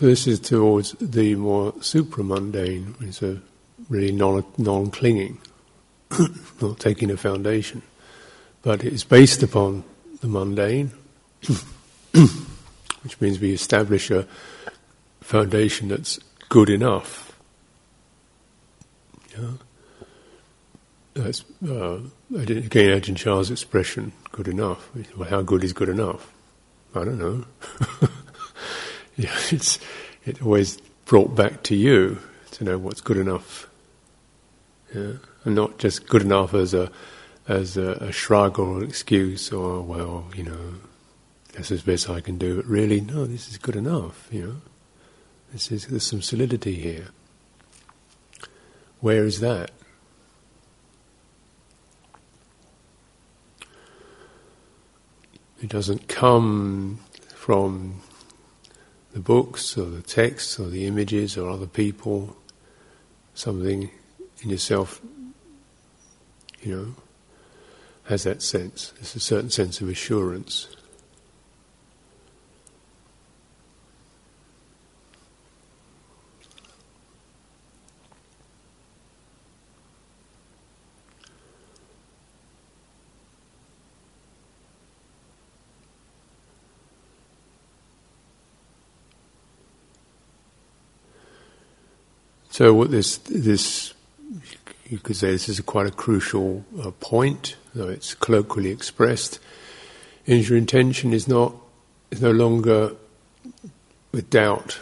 So 0.04 0.08
this 0.08 0.26
is 0.26 0.38
towards 0.38 0.92
the 1.00 1.34
more 1.34 1.72
supramundane, 1.76 2.94
it's 3.00 3.22
a 3.22 3.40
really 3.88 4.12
non 4.12 4.90
clinging, 4.90 5.40
not 6.60 6.78
taking 6.78 7.10
a 7.10 7.16
foundation, 7.16 7.80
but 8.60 8.84
it's 8.84 9.02
based 9.02 9.42
upon 9.42 9.82
the 10.20 10.28
mundane, 10.28 10.92
which 13.02 13.18
means 13.18 13.40
we 13.40 13.54
establish 13.54 14.10
a 14.10 14.26
foundation 15.22 15.88
that's 15.88 16.20
good 16.50 16.68
enough. 16.68 17.40
Yeah. 19.34 19.52
That's 21.14 21.46
uh, 21.66 22.00
again 22.36 23.00
Ajahn 23.00 23.16
Chah's 23.16 23.50
expression, 23.50 24.12
good 24.32 24.48
enough. 24.48 24.90
Well, 25.16 25.30
how 25.30 25.40
good 25.40 25.64
is 25.64 25.72
good 25.72 25.88
enough? 25.88 26.30
I 26.94 27.04
don't 27.06 27.18
know. 27.18 27.46
yeah, 29.16 29.30
it's 29.50 29.78
it 30.24 30.42
always 30.42 30.80
brought 31.04 31.34
back 31.34 31.62
to 31.64 31.76
you 31.76 32.18
to 32.52 32.64
know 32.64 32.78
what's 32.78 33.00
good 33.00 33.16
enough, 33.16 33.68
yeah? 34.94 35.12
and 35.44 35.54
not 35.54 35.78
just 35.78 36.06
good 36.08 36.22
enough 36.22 36.54
as 36.54 36.74
a 36.74 36.90
as 37.46 37.76
a, 37.76 37.92
a 38.00 38.12
shrug 38.12 38.58
or 38.58 38.78
an 38.78 38.84
excuse 38.88 39.52
or 39.52 39.82
well, 39.82 40.26
you 40.34 40.42
know, 40.42 40.74
that's 41.52 41.70
as 41.70 41.82
best 41.82 42.08
I 42.08 42.20
can 42.20 42.38
do. 42.38 42.56
But 42.56 42.66
really, 42.66 43.00
no, 43.00 43.26
this 43.26 43.48
is 43.48 43.58
good 43.58 43.76
enough. 43.76 44.28
You 44.30 44.42
know, 44.46 44.56
this 45.52 45.70
is 45.70 45.86
there's 45.86 46.06
some 46.06 46.22
solidity 46.22 46.74
here. 46.74 47.08
Where 49.00 49.24
is 49.24 49.40
that? 49.40 49.70
It 55.60 55.68
doesn't 55.70 56.08
come 56.08 57.00
from 57.34 58.00
the 59.14 59.20
books 59.20 59.78
or 59.78 59.86
the 59.86 60.02
texts 60.02 60.58
or 60.58 60.68
the 60.68 60.86
images 60.86 61.38
or 61.38 61.48
other 61.48 61.68
people, 61.68 62.36
something 63.34 63.88
in 64.42 64.50
yourself, 64.50 65.00
you 66.60 66.76
know, 66.76 66.94
has 68.06 68.24
that 68.24 68.42
sense. 68.42 68.92
There's 68.96 69.14
a 69.14 69.20
certain 69.20 69.50
sense 69.50 69.80
of 69.80 69.88
assurance. 69.88 70.66
So 92.54 92.72
what 92.72 92.92
this 92.92 93.16
this 93.16 93.94
you 94.88 94.98
could 94.98 95.16
say 95.16 95.32
this 95.32 95.48
is 95.48 95.58
a 95.58 95.62
quite 95.64 95.88
a 95.88 95.90
crucial 95.90 96.64
uh, 96.80 96.92
point, 96.92 97.56
though 97.74 97.88
it's 97.88 98.14
colloquially 98.14 98.70
expressed. 98.70 99.40
Is 100.24 100.48
your 100.48 100.56
intention 100.56 101.12
is 101.12 101.26
not 101.26 101.52
is 102.12 102.22
no 102.22 102.30
longer 102.30 102.94
with 104.12 104.30
doubt, 104.30 104.78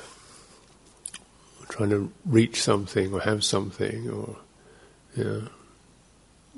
trying 1.71 1.89
to 1.89 2.13
reach 2.27 2.61
something 2.61 3.15
or 3.15 3.21
have 3.21 3.43
something, 3.43 4.11
or 4.11 4.37
you 5.17 5.25
know, 5.25 5.49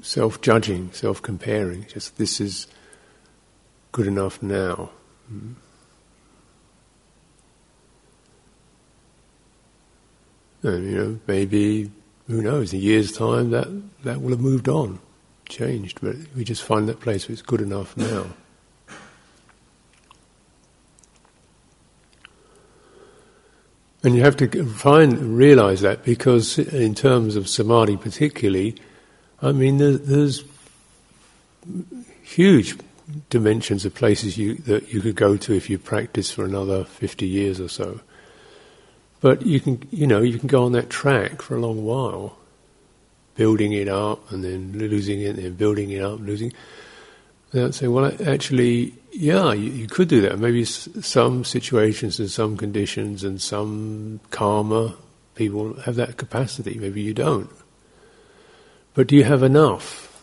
self-judging, 0.03 0.90
self-comparing. 0.94 1.87
Just 1.87 2.18
this 2.18 2.40
is 2.40 2.66
good 3.92 4.09
enough 4.09 4.42
now. 4.42 4.90
Mm-hmm. 5.33 5.53
And, 10.64 10.90
you 10.90 10.96
know, 10.96 11.20
maybe, 11.27 11.90
who 12.27 12.40
knows, 12.40 12.72
in 12.72 12.79
a 12.79 12.83
year's 12.83 13.12
time 13.12 13.50
that, 13.50 13.68
that 14.03 14.22
will 14.22 14.31
have 14.31 14.40
moved 14.40 14.66
on, 14.66 14.98
changed, 15.46 16.00
but 16.00 16.16
we 16.35 16.42
just 16.42 16.62
find 16.62 16.88
that 16.88 17.00
place 17.00 17.29
it's 17.29 17.42
good 17.42 17.61
enough 17.61 17.94
now. 17.96 18.27
And 24.03 24.14
you 24.14 24.22
have 24.22 24.37
to 24.38 24.64
find, 24.64 25.37
realize 25.37 25.83
that 25.83 26.03
because 26.03 26.59
in 26.59 26.94
terms 26.94 27.37
of 27.37 27.46
samadhi 27.46 27.98
particularly, 27.98 28.77
I 29.42 29.53
mean, 29.53 29.77
there, 29.77 29.98
there's 29.98 30.44
huge 32.22 32.79
dimensions 33.29 33.85
of 33.85 33.94
places 33.94 34.38
you, 34.38 34.55
that 34.55 34.92
you 34.92 35.03
could 35.03 35.16
go 35.16 35.37
to 35.37 35.55
if 35.55 35.68
you 35.68 35.79
practice 35.79 36.31
for 36.31 36.46
another 36.46 36.85
50 36.85 37.27
years 37.27 37.61
or 37.61 37.68
so. 37.68 38.00
But 39.25 39.47
you 39.47 39.59
can, 39.59 39.83
you 39.91 40.07
know, 40.07 40.21
you 40.21 40.39
can 40.39 40.49
go 40.49 40.67
on 40.67 40.73
that 40.73 40.91
track 40.91 41.41
for 41.41 41.57
a 41.57 41.59
long 41.59 41.83
while, 41.87 42.37
building 43.37 43.73
it 43.73 43.89
up 43.89 44.31
and 44.31 44.45
then 44.45 44.73
losing 44.73 45.23
it, 45.23 45.37
and 45.37 45.39
then 45.39 45.55
building 45.55 45.89
it 45.93 46.03
up, 46.03 46.21
losing. 46.21 46.53
And 47.53 47.75
say, 47.75 47.89
well, 47.89 48.13
actually, 48.27 48.93
yeah, 49.13 49.55
you, 49.55 49.71
you 49.71 49.87
could 49.87 50.09
do 50.09 50.21
that. 50.21 50.39
Maybe 50.39 50.67
some 50.67 51.43
situations 51.43 52.21
and 52.21 52.31
some 52.31 52.59
conditions 52.59 53.25
and 53.25 53.41
some 53.41 54.21
karma, 54.31 54.95
people 55.37 55.73
have 55.81 55.95
that 55.95 56.19
capacity. 56.19 56.77
Maybe 56.79 57.01
you 57.01 57.15
don't. 57.15 57.49
But 58.93 59.07
do 59.07 59.17
you 59.17 59.25
have 59.25 59.43
enough? 59.43 60.13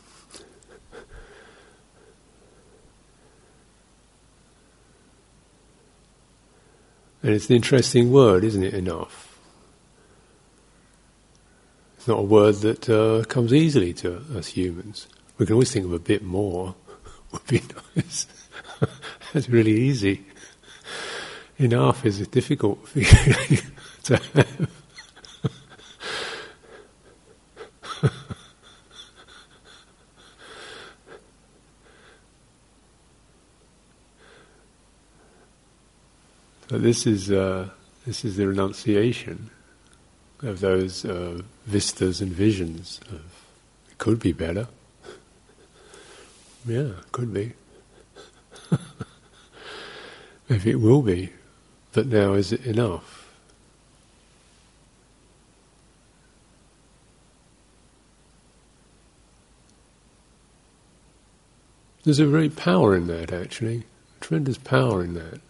And 7.23 7.34
it's 7.34 7.49
an 7.49 7.55
interesting 7.55 8.12
word, 8.12 8.43
isn't 8.43 8.63
it? 8.63 8.73
Enough. 8.73 9.39
It's 11.97 12.07
not 12.07 12.19
a 12.19 12.23
word 12.23 12.55
that 12.55 12.89
uh, 12.89 13.23
comes 13.25 13.53
easily 13.53 13.93
to 13.93 14.23
us 14.36 14.47
humans. 14.47 15.07
We 15.38 15.45
can 15.45 15.53
always 15.53 15.71
think 15.71 15.86
of 15.86 15.93
a 15.93 15.99
bit 15.99 16.23
more. 16.23 16.75
Would 17.31 17.47
be 17.47 17.62
nice. 17.95 18.27
It's 19.34 19.47
really 19.47 19.71
easy. 19.71 20.25
Enough 21.57 22.05
is 22.05 22.19
a 22.19 22.25
difficult 22.25 22.86
feeling 22.89 23.62
to 24.03 24.17
have. 24.17 24.81
So 36.71 36.77
this 36.77 37.05
is 37.05 37.29
uh, 37.29 37.67
this 38.07 38.23
is 38.23 38.38
the 38.38 38.47
renunciation 38.47 39.49
of 40.41 40.62
those 40.62 41.03
uh, 41.03 41.41
vistas 41.65 42.21
and 42.21 42.31
visions. 42.31 43.01
Of, 43.10 43.45
it 43.89 43.97
could 43.97 44.21
be 44.21 44.31
better. 44.31 44.69
yeah, 46.65 46.91
could 47.12 47.34
be. 47.34 47.51
Maybe 50.49 50.71
it 50.71 50.79
will 50.79 51.01
be, 51.01 51.34
but 51.91 52.07
now 52.07 52.36
is 52.36 52.53
it 52.53 52.65
enough? 52.65 53.27
There's 62.05 62.19
a 62.19 62.25
very 62.25 62.49
power 62.49 62.95
in 62.95 63.07
that, 63.07 63.34
actually. 63.34 63.84
Tremendous 64.21 64.57
power 64.57 65.03
in 65.03 65.15
that. 65.15 65.41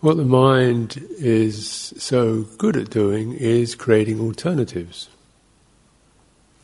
What 0.00 0.16
the 0.16 0.24
mind 0.24 1.04
is 1.18 1.92
so 1.98 2.42
good 2.56 2.76
at 2.76 2.88
doing 2.88 3.32
is 3.32 3.74
creating 3.74 4.20
alternatives. 4.20 5.08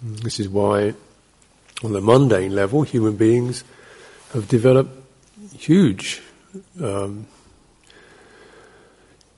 This 0.00 0.38
is 0.38 0.48
why, 0.48 0.94
on 1.82 1.92
the 1.92 2.00
mundane 2.00 2.54
level, 2.54 2.82
human 2.82 3.16
beings 3.16 3.64
have 4.32 4.46
developed 4.46 4.92
huge 5.58 6.22
um, 6.80 7.26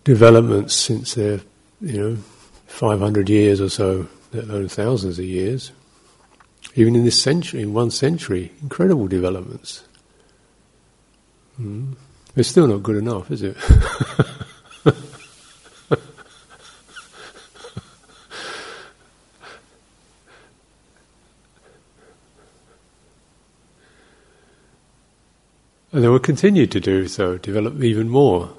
developments 0.04 0.74
since 0.74 1.14
their, 1.14 1.40
you 1.80 1.98
know, 1.98 2.16
500 2.66 3.30
years 3.30 3.62
or 3.62 3.70
so, 3.70 4.08
let 4.34 4.44
alone 4.44 4.68
thousands 4.68 5.18
of 5.18 5.24
years. 5.24 5.72
Even 6.74 6.94
in 6.94 7.04
this 7.04 7.22
century, 7.22 7.62
in 7.62 7.72
one 7.72 7.90
century, 7.90 8.52
incredible 8.60 9.08
developments. 9.08 9.84
Mm. 11.58 11.94
It's 12.36 12.48
still 12.48 12.66
not 12.66 12.82
good 12.82 12.96
enough, 12.96 13.30
is 13.30 13.42
it? 13.42 13.56
And 25.96 26.04
they 26.04 26.08
will 26.08 26.18
continue 26.18 26.66
to 26.66 26.78
do 26.78 27.08
so, 27.08 27.38
develop 27.38 27.82
even 27.82 28.10
more. 28.10 28.52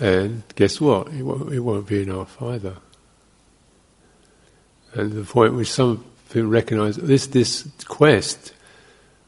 And 0.00 0.42
guess 0.56 0.80
what? 0.80 1.06
It 1.12 1.22
won't, 1.22 1.52
it 1.52 1.60
won't 1.60 1.86
be 1.86 2.02
enough 2.02 2.42
either. 2.42 2.78
And 4.94 5.12
the 5.12 5.22
point 5.22 5.54
which 5.54 5.70
some 5.70 6.04
people 6.32 6.48
recognise 6.48 6.96
this 6.96 7.28
this 7.28 7.68
quest 7.86 8.54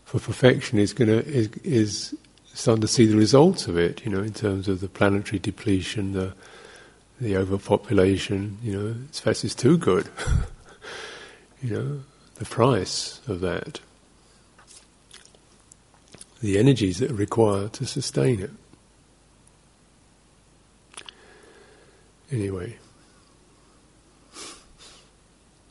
for 0.05 0.19
perfection 0.19 0.81
is 0.81 0.93
going 0.93 1.07
to 1.07 1.25
is, 1.25 1.51
is 1.63 2.17
starting 2.55 2.83
to 2.83 2.89
see 2.89 3.07
the 3.07 3.17
results 3.17 3.67
of 3.67 3.77
it. 3.77 4.05
You 4.05 4.11
know, 4.11 4.23
in 4.23 4.33
terms 4.33 4.69
of 4.69 4.81
the 4.81 4.89
planetary 4.89 5.39
depletion, 5.39 6.13
the 6.13 6.35
the 7.21 7.37
overpopulation. 7.37 8.59
You 8.63 8.79
know, 8.79 8.97
it's 9.09 9.21
fast 9.21 9.45
it's 9.45 9.55
too 9.55 9.79
good. 9.79 10.09
you 11.63 11.71
know, 11.71 12.01
the 12.37 12.45
price 12.45 13.21
of 13.29 13.41
that 13.41 13.81
the 16.43 16.59
energies 16.59 16.99
that 16.99 17.11
are 17.11 17.15
required 17.15 17.73
to 17.73 17.87
sustain 17.87 18.41
it. 18.41 18.51
Anyway, 22.33 22.77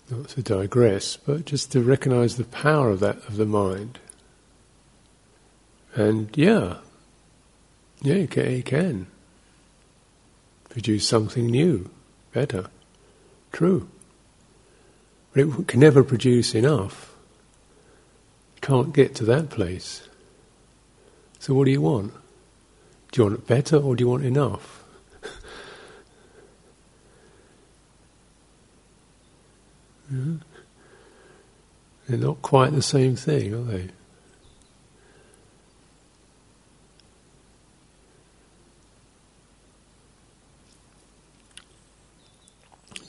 not 0.09 0.29
to 0.29 0.41
digress, 0.41 1.17
but 1.17 1.45
just 1.45 1.71
to 1.73 1.81
recognize 1.81 2.37
the 2.37 2.45
power 2.45 2.89
of 2.89 3.01
that 3.01 3.17
of 3.27 3.35
the 3.35 3.45
mind. 3.45 3.99
And 5.95 6.29
yeah, 6.37 6.77
yeah, 8.01 8.15
it 8.15 8.31
can, 8.31 8.45
it 8.45 8.65
can 8.65 9.07
produce 10.69 11.07
something 11.07 11.47
new, 11.47 11.89
better, 12.33 12.67
true. 13.51 13.89
But 15.33 15.41
it 15.41 15.67
can 15.67 15.79
never 15.79 16.03
produce 16.03 16.55
enough. 16.55 17.13
Can't 18.61 18.93
get 18.93 19.15
to 19.15 19.25
that 19.25 19.49
place. 19.49 20.07
So 21.39 21.53
what 21.53 21.65
do 21.65 21.71
you 21.71 21.81
want? 21.81 22.13
Do 23.11 23.21
you 23.21 23.23
want 23.29 23.39
it 23.39 23.47
better 23.47 23.77
or 23.77 23.95
do 23.95 24.03
you 24.03 24.09
want 24.09 24.25
enough? 24.25 24.83
yeah. 25.23 25.29
Hmm? 30.11 30.35
They're 32.09 32.17
not 32.17 32.41
quite 32.41 32.73
the 32.73 32.81
same 32.81 33.15
thing, 33.15 33.53
are 33.53 33.63
they? 33.63 33.89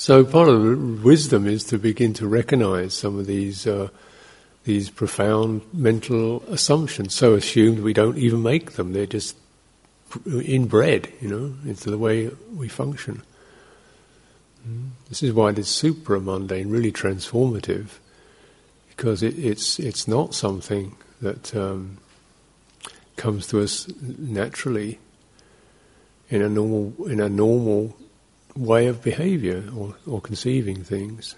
So 0.02 0.24
part 0.24 0.48
of 0.48 0.64
the 0.64 0.76
wisdom 1.04 1.46
is 1.46 1.62
to 1.66 1.78
begin 1.78 2.12
to 2.14 2.26
recognize 2.26 2.92
some 2.92 3.20
of 3.20 3.26
these 3.28 3.68
uh, 3.68 3.86
these 4.64 4.90
profound 4.90 5.60
mental 5.72 6.42
assumptions, 6.48 7.14
so 7.14 7.34
assumed 7.34 7.78
we 7.78 7.92
don't 7.92 8.18
even 8.18 8.42
make 8.42 8.72
them. 8.72 8.94
They're 8.94 9.06
just 9.06 9.36
inbred, 10.26 11.12
you 11.20 11.28
know, 11.28 11.54
into 11.64 11.88
the 11.88 11.98
way 11.98 12.32
we 12.52 12.66
function. 12.66 13.22
Hmm? 14.64 14.88
This 15.08 15.22
is 15.22 15.32
why 15.32 15.52
this 15.52 15.68
supra 15.68 16.20
mundane 16.20 16.68
really 16.68 16.90
transformative, 16.90 18.00
because 18.88 19.22
it, 19.22 19.38
it's 19.38 19.78
it's 19.78 20.08
not 20.08 20.34
something 20.34 20.96
that 21.20 21.54
um, 21.54 21.98
comes 23.16 23.46
to 23.46 23.60
us 23.60 23.86
naturally 24.02 24.98
in 26.28 26.42
a 26.42 26.48
normal 26.48 26.92
in 27.06 27.20
a 27.20 27.28
normal 27.28 27.96
way 28.56 28.86
of 28.86 29.02
behaviour 29.02 29.64
or, 29.76 29.96
or 30.06 30.20
conceiving 30.20 30.84
things. 30.84 31.34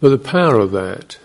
But 0.00 0.10
the 0.10 0.18
power 0.18 0.60
of 0.60 0.70
that 0.72 1.18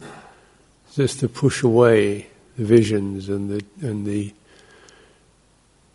is 0.00 0.96
just 0.96 1.20
to 1.20 1.28
push 1.28 1.62
away 1.62 2.26
the 2.58 2.64
visions 2.64 3.28
and 3.28 3.48
the 3.48 3.64
and 3.80 4.06
the 4.06 4.34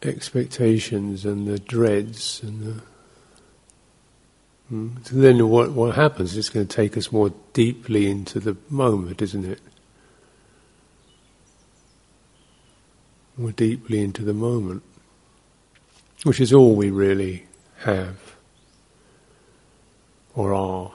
expectations 0.02 1.26
and 1.26 1.47
the 1.47 1.60
dreads 1.60 2.41
and 2.41 2.63
the 2.63 2.82
hmm? 4.71 4.89
so 5.03 5.15
then 5.17 5.47
what 5.49 5.71
what 5.73 5.95
happens? 5.95 6.36
It's 6.36 6.49
going 6.49 6.65
to 6.65 6.75
take 6.75 6.97
us 6.97 7.12
more 7.12 7.34
deeply 7.53 8.10
into 8.10 8.39
the 8.39 8.57
moment, 8.69 9.21
isn't 9.21 9.45
it? 9.45 9.60
More 13.38 13.51
deeply 13.51 14.01
into 14.01 14.23
the 14.23 14.34
moment, 14.34 14.84
which 16.23 16.39
is 16.39 16.53
all 16.53 16.75
we 16.75 16.89
really 16.89 17.45
have 17.79 18.31
or 20.36 20.53
are 20.53 20.91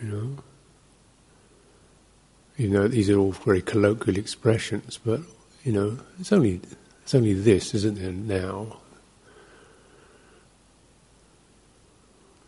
you 0.00 0.08
know. 0.08 0.36
You 2.56 2.68
know, 2.68 2.86
these 2.86 3.08
are 3.08 3.18
all 3.18 3.32
very 3.32 3.62
colloquial 3.62 4.18
expressions, 4.18 4.98
but 5.02 5.20
you 5.64 5.72
know, 5.72 5.98
it's 6.20 6.32
only 6.32 6.60
it's 7.02 7.14
only 7.14 7.32
this, 7.32 7.74
isn't 7.74 7.98
it? 7.98 8.12
Now 8.12 8.78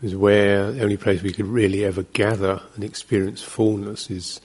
is 0.05 0.15
where 0.15 0.71
the 0.71 0.83
only 0.83 0.99
place 0.99 1.23
we 1.23 1.33
could 1.33 1.47
really 1.47 1.83
ever 1.83 2.03
gather 2.03 2.61
and 2.75 2.85
experience 2.85 3.43
fullness 3.43 4.11
is 4.11 4.39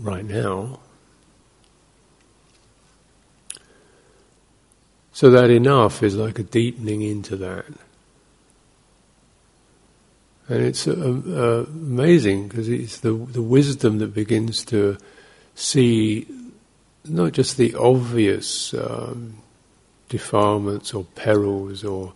right 0.00 0.24
now. 0.24 0.78
So 5.12 5.30
that 5.30 5.50
enough 5.50 6.04
is 6.04 6.14
like 6.14 6.38
a 6.38 6.44
deepening 6.44 7.02
into 7.02 7.36
that. 7.38 7.64
And 10.48 10.62
it's 10.62 10.86
uh, 10.86 10.92
uh, 10.92 11.64
amazing 11.68 12.48
because 12.48 12.68
it's 12.68 13.00
the, 13.00 13.12
the 13.12 13.42
wisdom 13.42 13.98
that 13.98 14.14
begins 14.14 14.64
to 14.66 14.96
see 15.56 16.28
not 17.04 17.32
just 17.32 17.56
the 17.56 17.74
obvious 17.74 18.74
um, 18.74 19.38
defilements 20.08 20.94
or 20.94 21.02
perils 21.16 21.82
or 21.82 22.12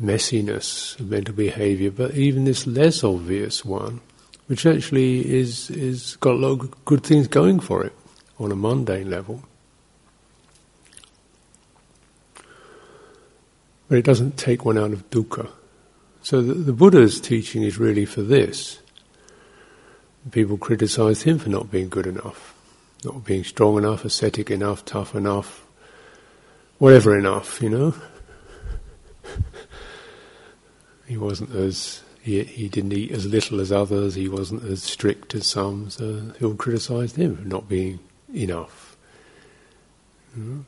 messiness 0.00 0.98
of 1.00 1.10
mental 1.10 1.34
behavior, 1.34 1.90
but 1.90 2.14
even 2.14 2.44
this 2.44 2.66
less 2.66 3.02
obvious 3.02 3.64
one, 3.64 4.00
which 4.46 4.66
actually 4.66 5.34
is 5.34 5.70
is 5.70 6.16
got 6.16 6.34
a 6.34 6.38
lot 6.38 6.60
of 6.60 6.84
good 6.84 7.02
things 7.02 7.26
going 7.28 7.60
for 7.60 7.84
it 7.84 7.92
on 8.38 8.52
a 8.52 8.56
mundane 8.56 9.10
level. 9.10 9.42
But 13.88 13.98
it 13.98 14.04
doesn't 14.04 14.36
take 14.36 14.64
one 14.64 14.78
out 14.78 14.92
of 14.92 15.08
dukkha. 15.10 15.48
So 16.22 16.42
the, 16.42 16.54
the 16.54 16.72
Buddha's 16.72 17.20
teaching 17.20 17.62
is 17.62 17.78
really 17.78 18.04
for 18.04 18.22
this. 18.22 18.80
People 20.32 20.58
criticize 20.58 21.22
him 21.22 21.38
for 21.38 21.50
not 21.50 21.70
being 21.70 21.88
good 21.88 22.06
enough, 22.06 22.52
not 23.04 23.24
being 23.24 23.44
strong 23.44 23.78
enough, 23.78 24.04
ascetic 24.04 24.50
enough, 24.50 24.84
tough 24.84 25.14
enough, 25.14 25.64
whatever 26.78 27.16
enough, 27.16 27.62
you 27.62 27.70
know. 27.70 27.94
He 31.06 31.16
wasn't 31.16 31.54
as 31.54 32.02
he, 32.20 32.42
he 32.42 32.68
didn't 32.68 32.92
eat 32.92 33.12
as 33.12 33.24
little 33.26 33.60
as 33.60 33.70
others. 33.70 34.16
He 34.16 34.28
wasn't 34.28 34.64
as 34.64 34.82
strict 34.82 35.34
as 35.34 35.46
some. 35.46 35.90
So 35.90 36.32
people 36.32 36.54
criticised 36.56 37.16
him 37.16 37.36
for 37.36 37.44
not 37.44 37.68
being 37.68 38.00
enough. 38.34 38.96
Know? 40.34 40.64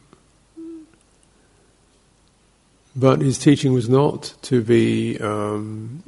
But 2.95 3.21
his 3.21 3.39
teaching 3.39 3.73
was 3.73 3.89
not 3.89 4.35
to 4.43 4.63
be 4.63 5.19
um, 5.19 6.03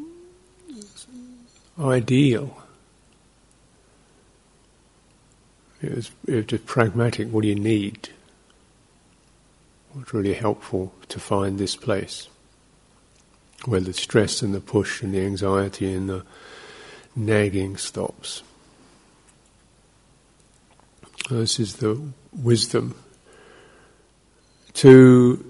ideal. 1.78 2.56
It 5.82 5.94
was, 5.94 6.10
it 6.26 6.34
was 6.34 6.44
just 6.46 6.66
pragmatic. 6.66 7.28
What 7.28 7.42
do 7.42 7.48
you 7.48 7.54
need? 7.54 8.10
What's 9.92 10.14
really 10.14 10.34
helpful 10.34 10.92
to 11.08 11.18
find 11.18 11.58
this 11.58 11.74
place 11.74 12.28
where 13.66 13.80
the 13.80 13.92
stress 13.92 14.42
and 14.42 14.54
the 14.54 14.60
push 14.60 15.02
and 15.02 15.14
the 15.14 15.20
anxiety 15.20 15.92
and 15.92 16.08
the 16.08 16.24
nagging 17.14 17.76
stops. 17.76 18.42
This 21.28 21.60
is 21.60 21.76
the 21.76 22.00
wisdom 22.32 22.94
to 24.74 25.44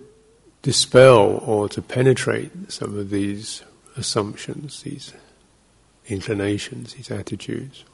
dispel 0.63 1.43
or 1.45 1.69
to 1.69 1.81
penetrate 1.81 2.51
some 2.71 2.99
of 2.99 3.11
these 3.11 3.63
assumptions, 3.97 4.83
these 4.83 5.13
inclinations, 6.07 6.95
these 6.95 7.11
attitudes. 7.11 7.85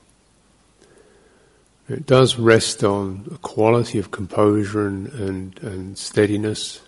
It 1.89 2.07
does 2.07 2.39
rest 2.39 2.83
on 2.83 3.29
a 3.33 3.39
quality 3.39 3.99
of 3.99 4.11
composure 4.11 4.89
and, 4.89 5.07
and, 5.09 5.63
and 5.63 5.99
steadiness, 5.99 6.81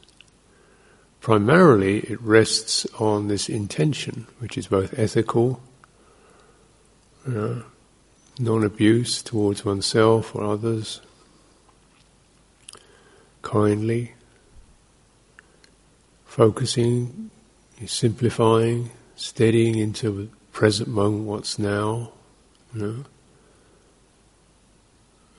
primarily 1.29 1.99
it 1.99 2.19
rests 2.23 2.87
on 2.99 3.29
this 3.29 3.51
intention, 3.51 4.27
which 4.39 4.57
is 4.57 4.67
both 4.67 4.99
ethical, 4.99 5.61
uh, 7.27 7.57
non 8.39 8.65
abuse 8.65 9.23
towards 9.23 9.63
oneself 9.63 10.35
or 10.35 10.43
others, 10.43 11.03
kindly, 13.43 14.15
focusing, 16.25 17.31
simplifying, 17.85 18.91
steadying 19.15 19.79
into 19.79 20.11
the 20.11 20.29
present 20.53 20.89
moment, 20.89 21.25
what's 21.25 21.59
now. 21.59 22.11
You 22.75 22.81
know? 22.81 23.05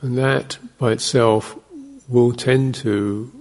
And 0.01 0.15
that 0.19 0.59
by 0.77 0.91
itself 0.91 1.57
will 2.07 2.33
tend 2.33 2.75
to, 2.75 3.31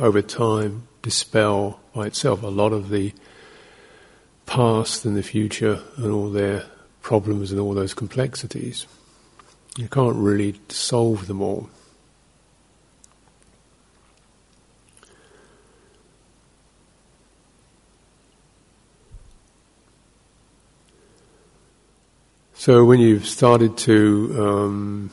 over 0.00 0.22
time, 0.22 0.87
dispel 1.02 1.80
by 1.94 2.06
itself 2.06 2.42
a 2.42 2.48
lot 2.48 2.72
of 2.72 2.88
the 2.88 3.12
past 4.46 5.04
and 5.04 5.16
the 5.16 5.22
future 5.22 5.80
and 5.96 6.10
all 6.10 6.30
their 6.30 6.64
problems 7.02 7.52
and 7.52 7.60
all 7.60 7.74
those 7.74 7.94
complexities. 7.94 8.86
You 9.76 9.88
can't 9.88 10.16
really 10.16 10.58
solve 10.68 11.26
them 11.26 11.40
all. 11.40 11.70
So 22.54 22.84
when 22.84 22.98
you've 22.98 23.26
started 23.26 23.78
to 23.78 24.34
um, 24.36 25.10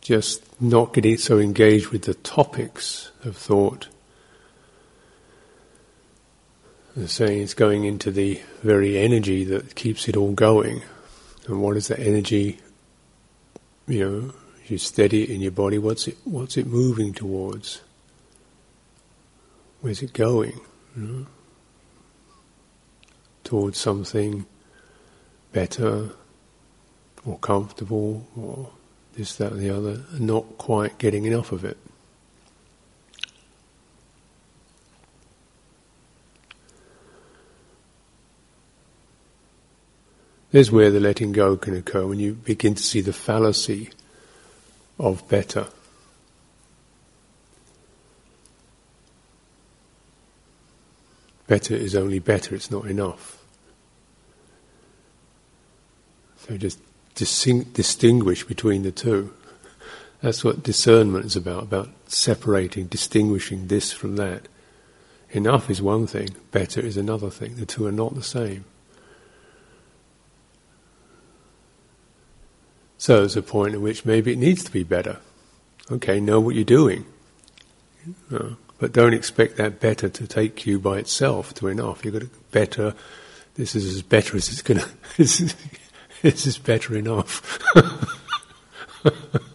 just 0.00 0.42
not 0.60 0.94
getting 0.94 1.18
so 1.18 1.38
engaged 1.38 1.88
with 1.88 2.02
the 2.02 2.14
topics 2.14 3.10
of 3.24 3.36
thought, 3.36 3.88
the 6.98 7.06
saying 7.06 7.42
it's 7.42 7.54
going 7.54 7.84
into 7.84 8.10
the 8.10 8.40
very 8.62 8.98
energy 8.98 9.44
that 9.44 9.76
keeps 9.76 10.08
it 10.08 10.16
all 10.16 10.32
going. 10.32 10.82
And 11.46 11.62
what 11.62 11.76
is 11.76 11.88
that 11.88 12.00
energy? 12.00 12.58
You 13.86 14.10
know, 14.10 14.34
you 14.66 14.78
steady 14.78 15.22
it 15.22 15.30
in 15.30 15.40
your 15.40 15.52
body. 15.52 15.78
What's 15.78 16.08
it? 16.08 16.16
What's 16.24 16.56
it 16.56 16.66
moving 16.66 17.12
towards? 17.14 17.82
Where's 19.80 20.02
it 20.02 20.12
going? 20.12 20.60
You 20.96 21.02
know? 21.02 21.26
Towards 23.44 23.78
something 23.78 24.44
better, 25.52 26.10
or 27.24 27.38
comfortable, 27.38 28.26
or 28.36 28.70
this, 29.14 29.36
that, 29.36 29.52
and 29.52 29.60
the 29.60 29.70
other, 29.70 30.02
and 30.10 30.26
not 30.26 30.58
quite 30.58 30.98
getting 30.98 31.26
enough 31.26 31.52
of 31.52 31.64
it. 31.64 31.78
There's 40.50 40.72
where 40.72 40.90
the 40.90 41.00
letting 41.00 41.32
go 41.32 41.56
can 41.56 41.76
occur 41.76 42.06
when 42.06 42.18
you 42.18 42.34
begin 42.34 42.74
to 42.74 42.82
see 42.82 43.00
the 43.00 43.12
fallacy 43.12 43.90
of 44.98 45.28
better. 45.28 45.66
Better 51.46 51.74
is 51.74 51.94
only 51.94 52.18
better, 52.18 52.54
it's 52.54 52.70
not 52.70 52.86
enough. 52.86 53.42
So 56.46 56.56
just 56.56 56.78
distinguish 57.14 58.44
between 58.44 58.82
the 58.82 58.92
two. 58.92 59.34
That's 60.22 60.44
what 60.44 60.62
discernment 60.62 61.26
is 61.26 61.36
about, 61.36 61.64
about 61.64 61.90
separating, 62.06 62.86
distinguishing 62.86 63.68
this 63.68 63.92
from 63.92 64.16
that. 64.16 64.48
Enough 65.30 65.70
is 65.70 65.82
one 65.82 66.06
thing, 66.06 66.30
better 66.52 66.80
is 66.80 66.96
another 66.96 67.28
thing. 67.28 67.56
The 67.56 67.66
two 67.66 67.86
are 67.86 67.92
not 67.92 68.14
the 68.14 68.22
same. 68.22 68.64
So 73.08 73.20
there's 73.20 73.38
a 73.38 73.42
point 73.42 73.72
at 73.72 73.80
which 73.80 74.04
maybe 74.04 74.34
it 74.34 74.38
needs 74.38 74.62
to 74.64 74.70
be 74.70 74.82
better. 74.82 75.16
Okay, 75.90 76.20
know 76.20 76.40
what 76.40 76.54
you're 76.54 76.62
doing. 76.62 77.06
Uh, 78.30 78.50
but 78.76 78.92
don't 78.92 79.14
expect 79.14 79.56
that 79.56 79.80
better 79.80 80.10
to 80.10 80.26
take 80.26 80.66
you 80.66 80.78
by 80.78 80.98
itself 80.98 81.54
to 81.54 81.68
enough. 81.68 82.04
You've 82.04 82.12
got 82.12 82.20
to 82.20 82.30
better. 82.50 82.94
This 83.54 83.74
is 83.74 83.94
as 83.94 84.02
better 84.02 84.36
as 84.36 84.50
it's 84.50 84.60
going 84.60 84.80
to. 85.16 85.54
this 86.20 86.46
is 86.46 86.58
better 86.58 86.94
enough. 86.94 87.58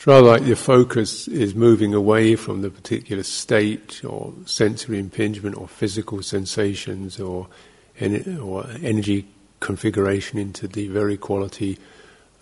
It's 0.00 0.06
rather 0.06 0.28
like 0.28 0.46
your 0.46 0.56
focus 0.56 1.28
is 1.28 1.54
moving 1.54 1.92
away 1.92 2.34
from 2.34 2.62
the 2.62 2.70
particular 2.70 3.22
state 3.22 4.02
or 4.02 4.32
sensory 4.46 4.98
impingement 4.98 5.58
or 5.58 5.68
physical 5.68 6.22
sensations 6.22 7.20
or, 7.20 7.48
or 8.40 8.66
energy 8.82 9.26
configuration 9.60 10.38
into 10.38 10.66
the 10.66 10.88
very 10.88 11.18
quality 11.18 11.78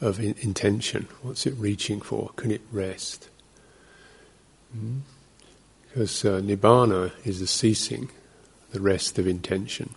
of 0.00 0.20
in- 0.20 0.36
intention. 0.38 1.08
What's 1.22 1.46
it 1.46 1.54
reaching 1.54 2.00
for? 2.00 2.30
Can 2.36 2.52
it 2.52 2.60
rest? 2.70 3.28
Mm? 4.72 5.00
Because 5.88 6.24
uh, 6.24 6.40
nibbana 6.40 7.10
is 7.24 7.40
the 7.40 7.48
ceasing, 7.48 8.08
the 8.70 8.80
rest 8.80 9.18
of 9.18 9.26
intention. 9.26 9.96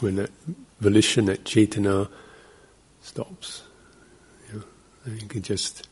When 0.00 0.16
that 0.16 0.30
volition, 0.80 1.26
that 1.26 1.44
cetana 1.44 2.08
stops, 3.00 3.62
you 4.48 4.58
know, 4.58 5.12
you 5.14 5.26
can 5.26 5.42
just, 5.42 5.88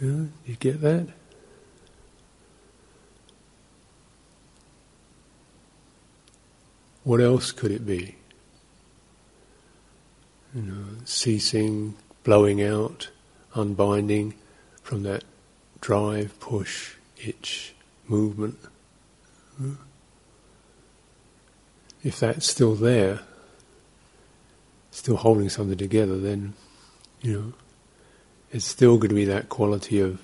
you, 0.00 0.10
know, 0.10 0.28
you 0.44 0.56
get 0.56 0.80
that? 0.80 1.08
What 7.04 7.20
else 7.20 7.52
could 7.52 7.70
it 7.70 7.86
be? 7.86 8.16
You 10.54 10.62
know, 10.62 10.84
ceasing, 11.04 11.94
blowing 12.24 12.62
out, 12.62 13.10
unbinding 13.54 14.34
from 14.82 15.04
that 15.04 15.24
drive, 15.80 16.38
push, 16.40 16.94
itch, 17.16 17.74
movement. 18.08 18.58
Hmm? 19.56 19.74
If 22.02 22.18
that's 22.20 22.48
still 22.48 22.74
there, 22.74 23.20
still 24.96 25.16
holding 25.16 25.50
something 25.50 25.76
together, 25.76 26.16
then, 26.16 26.54
you 27.20 27.32
know, 27.32 27.52
it's 28.50 28.64
still 28.64 28.96
going 28.96 29.10
to 29.10 29.14
be 29.14 29.26
that 29.26 29.50
quality 29.50 30.00
of 30.00 30.22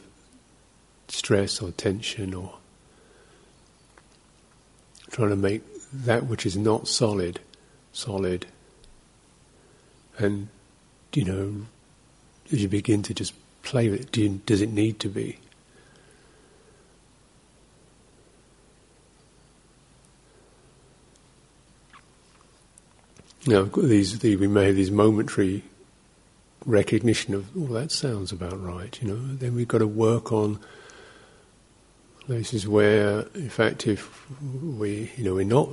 stress 1.09 1.61
or 1.61 1.71
tension 1.73 2.33
or 2.33 2.55
trying 5.11 5.29
to 5.29 5.37
make 5.37 5.63
that 5.93 6.25
which 6.25 6.47
is 6.47 6.57
not 6.57 6.89
solid, 6.89 7.39
solid. 7.93 8.47
And, 10.17 10.49
you 11.13 11.25
know, 11.25 11.67
as 12.51 12.63
you 12.63 12.69
begin 12.69 13.03
to 13.03 13.15
just 13.15 13.35
play 13.63 13.91
with 13.91 14.01
it, 14.01 14.13
do 14.13 14.23
you, 14.23 14.41
does 14.47 14.63
it 14.63 14.73
need 14.73 14.99
to 15.01 15.09
be? 15.09 15.39
Now, 23.47 23.65
these, 23.65 24.21
the, 24.21 24.37
we 24.37 24.47
may 24.47 24.67
have 24.67 24.77
these 24.77 24.91
momentary 24.91 25.65
recognition 26.65 27.35
of, 27.35 27.49
oh, 27.57 27.73
that 27.75 27.91
sounds 27.91 28.31
about 28.31 28.63
right, 28.63 28.97
you 29.03 29.09
know. 29.09 29.35
Then 29.35 29.55
we've 29.55 29.67
got 29.67 29.79
to 29.79 29.87
work 29.87 30.31
on 30.31 30.61
places 32.21 32.69
where, 32.69 33.23
in 33.35 33.51
fact, 33.51 33.87
if 33.89 34.31
we, 34.63 35.11
you 35.17 35.25
know, 35.25 35.35
we're 35.35 35.45
not, 35.45 35.71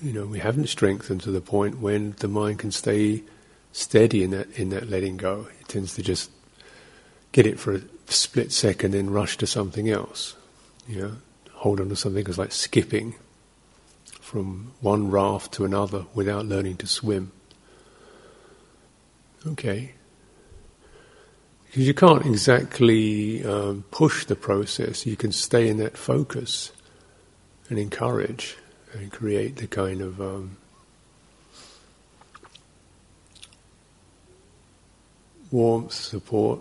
you 0.00 0.12
know, 0.12 0.24
we 0.26 0.38
haven't 0.38 0.68
strengthened 0.68 1.20
to 1.22 1.32
the 1.32 1.40
point 1.40 1.80
when 1.80 2.12
the 2.18 2.28
mind 2.28 2.60
can 2.60 2.70
stay 2.70 3.24
steady 3.72 4.22
in 4.22 4.30
that 4.30 4.48
in 4.56 4.68
that 4.68 4.88
letting 4.88 5.16
go. 5.16 5.48
It 5.60 5.66
tends 5.66 5.94
to 5.96 6.02
just 6.02 6.30
get 7.32 7.44
it 7.44 7.58
for 7.58 7.74
a 7.74 7.80
split 8.06 8.52
second, 8.52 8.92
then 8.92 9.10
rush 9.10 9.36
to 9.38 9.48
something 9.48 9.90
else. 9.90 10.36
You 10.86 11.00
know, 11.00 11.16
hold 11.52 11.80
on 11.80 11.88
to 11.88 11.96
something 11.96 12.24
is 12.26 12.38
like 12.38 12.52
skipping 12.52 13.16
from 14.24 14.72
one 14.80 15.10
raft 15.10 15.52
to 15.52 15.66
another 15.66 16.06
without 16.14 16.46
learning 16.46 16.78
to 16.78 16.86
swim. 16.86 17.30
Okay, 19.46 19.92
because 21.66 21.86
you 21.86 21.92
can't 21.92 22.24
exactly 22.24 23.44
um, 23.44 23.84
push 23.90 24.24
the 24.24 24.34
process, 24.34 25.04
you 25.04 25.16
can 25.16 25.30
stay 25.30 25.68
in 25.68 25.76
that 25.76 25.98
focus 25.98 26.72
and 27.68 27.78
encourage 27.78 28.56
and 28.94 29.12
create 29.12 29.56
the 29.56 29.66
kind 29.66 30.00
of 30.00 30.18
um, 30.22 30.56
warmth, 35.50 35.92
support, 35.92 36.60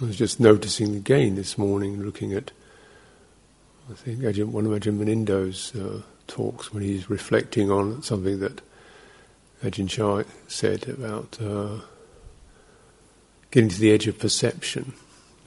I 0.00 0.06
was 0.06 0.16
just 0.16 0.40
noticing 0.40 0.96
again 0.96 1.36
this 1.36 1.56
morning, 1.56 2.02
looking 2.02 2.32
at, 2.32 2.50
I 3.92 3.94
think, 3.94 4.20
Ajahn, 4.20 4.46
one 4.46 4.64
of 4.64 4.72
Ajahn 4.72 4.98
Munindo's 4.98 5.76
uh, 5.76 6.00
talks 6.26 6.72
when 6.72 6.82
he's 6.82 7.10
reflecting 7.10 7.70
on 7.70 8.02
something 8.02 8.40
that 8.40 8.62
Ajahn 9.62 9.86
Chah 9.86 10.24
said 10.48 10.88
about 10.88 11.38
uh, 11.42 11.80
getting 13.50 13.68
to 13.68 13.78
the 13.78 13.92
edge 13.92 14.06
of 14.06 14.18
perception. 14.18 14.94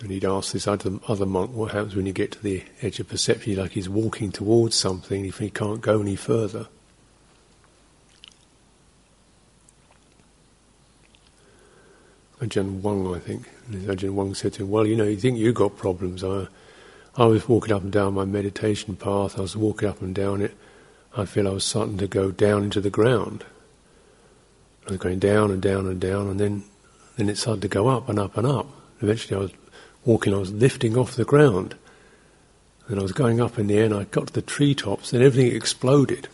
And 0.01 0.11
he'd 0.11 0.25
ask 0.25 0.53
this 0.53 0.67
other, 0.67 0.99
other 1.07 1.25
monk, 1.25 1.53
what 1.53 1.71
happens 1.71 1.95
when 1.95 2.05
you 2.05 2.13
get 2.13 2.33
to 2.33 2.43
the 2.43 2.63
edge 2.83 2.99
of 2.99 3.09
perception? 3.09 3.55
Like 3.55 3.71
he's 3.71 3.89
walking 3.89 4.31
towards 4.31 4.75
something 4.75 5.25
if 5.25 5.39
he 5.39 5.49
can't 5.49 5.81
go 5.81 5.99
any 6.01 6.15
further. 6.15 6.67
Ajahn 12.39 12.81
Wang, 12.81 13.15
I 13.15 13.17
think. 13.17 13.49
Ajahn 13.71 14.11
Wang 14.11 14.35
said 14.35 14.53
to 14.53 14.63
him, 14.63 14.69
Well, 14.69 14.85
you 14.85 14.95
know, 14.95 15.05
you 15.05 15.17
think 15.17 15.39
you've 15.39 15.55
got 15.55 15.75
problems. 15.75 16.23
I, 16.23 16.45
I 17.17 17.25
was 17.25 17.47
walking 17.47 17.73
up 17.73 17.81
and 17.81 17.91
down 17.91 18.13
my 18.13 18.25
meditation 18.25 18.95
path, 18.95 19.37
I 19.37 19.41
was 19.41 19.55
walking 19.55 19.87
up 19.87 20.01
and 20.01 20.13
down 20.13 20.41
it. 20.41 20.55
I 21.15 21.25
feel 21.25 21.47
I 21.47 21.51
was 21.51 21.63
starting 21.63 21.97
to 21.99 22.07
go 22.07 22.29
down 22.31 22.63
into 22.65 22.81
the 22.81 22.89
ground. 22.89 23.45
I 24.85 24.91
was 24.91 24.99
going 24.99 25.19
down 25.19 25.49
and 25.49 25.61
down 25.61 25.87
and 25.87 25.99
down, 25.99 26.27
and 26.27 26.39
then, 26.39 26.65
then 27.15 27.29
it 27.29 27.37
started 27.37 27.61
to 27.61 27.67
go 27.69 27.87
up 27.87 28.09
and 28.09 28.19
up 28.19 28.35
and 28.35 28.45
up. 28.45 28.67
Eventually, 29.01 29.37
I 29.37 29.43
was 29.43 29.51
walking, 30.03 30.33
I 30.33 30.37
was 30.37 30.51
lifting 30.51 30.97
off 30.97 31.15
the 31.15 31.23
ground. 31.23 31.75
And 32.87 32.99
I 32.99 33.01
was 33.01 33.13
going 33.13 33.39
up 33.39 33.57
in 33.57 33.67
the 33.67 33.77
air, 33.77 33.85
and 33.85 33.93
I 33.93 34.03
got 34.03 34.27
to 34.27 34.33
the 34.33 34.41
treetops, 34.41 35.13
and 35.13 35.23
everything 35.23 35.55
exploded. 35.55 36.27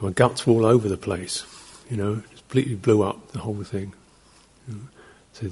My 0.00 0.10
guts 0.10 0.46
were 0.46 0.52
all 0.52 0.66
over 0.66 0.88
the 0.88 0.96
place, 0.98 1.44
you 1.88 1.96
know, 1.96 2.22
it 2.30 2.38
completely 2.38 2.74
blew 2.74 3.02
up, 3.02 3.32
the 3.32 3.38
whole 3.38 3.62
thing. 3.64 3.94
So 5.32 5.46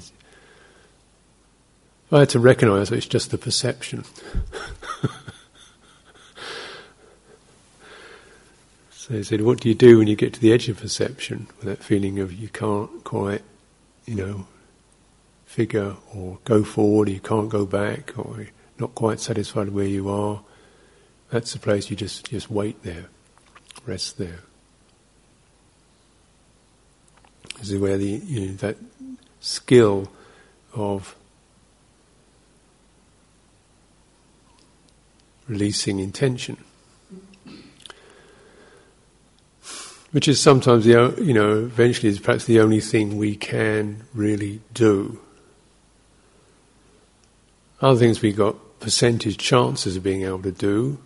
I 2.11 2.19
had 2.19 2.29
to 2.29 2.39
recognize 2.39 2.89
that 2.89 2.97
it's 2.97 3.05
just 3.05 3.31
the 3.31 3.37
perception. 3.37 4.03
so 8.91 9.13
he 9.13 9.23
said, 9.23 9.41
What 9.41 9.61
do 9.61 9.69
you 9.69 9.75
do 9.75 9.97
when 9.97 10.07
you 10.07 10.17
get 10.17 10.33
to 10.33 10.41
the 10.41 10.51
edge 10.51 10.67
of 10.67 10.81
perception? 10.81 11.47
With 11.57 11.67
that 11.67 11.81
feeling 11.81 12.19
of 12.19 12.33
you 12.33 12.49
can't 12.49 13.03
quite, 13.05 13.43
you 14.05 14.15
know, 14.15 14.45
figure 15.45 15.95
or 16.13 16.39
go 16.43 16.65
forward, 16.65 17.07
or 17.07 17.11
you 17.11 17.21
can't 17.21 17.47
go 17.47 17.65
back, 17.65 18.17
or 18.17 18.39
you're 18.39 18.47
not 18.77 18.93
quite 18.93 19.21
satisfied 19.21 19.69
where 19.69 19.85
you 19.85 20.09
are. 20.09 20.41
That's 21.29 21.53
the 21.53 21.59
place 21.59 21.89
you 21.89 21.95
just, 21.95 22.29
just 22.29 22.51
wait 22.51 22.83
there, 22.83 23.05
rest 23.85 24.17
there. 24.17 24.39
This 27.57 27.71
is 27.71 27.79
where 27.79 27.97
the 27.97 28.05
you 28.05 28.47
know, 28.47 28.53
that 28.55 28.75
skill 29.39 30.11
of 30.73 31.15
releasing 35.51 35.99
intention, 35.99 36.55
which 40.11 40.29
is 40.29 40.39
sometimes 40.39 40.85
the 40.85 41.13
you 41.21 41.33
know 41.33 41.65
eventually 41.65 42.07
is 42.07 42.19
perhaps 42.19 42.45
the 42.45 42.61
only 42.61 42.79
thing 42.79 43.17
we 43.17 43.35
can 43.35 44.03
really 44.13 44.61
do. 44.73 45.19
Other 47.81 47.99
things 47.99 48.21
we 48.21 48.31
got 48.31 48.55
percentage 48.79 49.37
chances 49.37 49.97
of 49.97 50.03
being 50.03 50.23
able 50.23 50.43
to 50.43 50.51
do, 50.51 50.97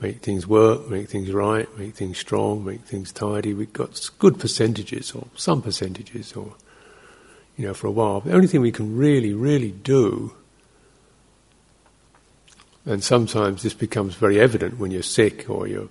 make 0.00 0.22
things 0.22 0.44
work, 0.44 0.88
make 0.88 1.08
things 1.08 1.30
right, 1.30 1.68
make 1.78 1.94
things 1.94 2.18
strong, 2.18 2.64
make 2.64 2.80
things 2.80 3.12
tidy. 3.12 3.54
We've 3.54 3.72
got 3.72 4.10
good 4.18 4.40
percentages 4.40 5.12
or 5.12 5.28
some 5.36 5.62
percentages 5.62 6.32
or 6.32 6.54
you 7.56 7.66
know, 7.68 7.74
for 7.74 7.86
a 7.86 7.92
while. 7.92 8.20
the 8.20 8.32
only 8.32 8.48
thing 8.48 8.60
we 8.60 8.72
can 8.72 8.96
really, 8.96 9.32
really 9.32 9.70
do, 9.70 10.34
and 12.86 13.02
sometimes 13.02 13.62
this 13.62 13.74
becomes 13.74 14.14
very 14.14 14.38
evident 14.38 14.78
when 14.78 14.90
you're 14.90 15.02
sick 15.02 15.48
or 15.48 15.66
you're 15.66 15.88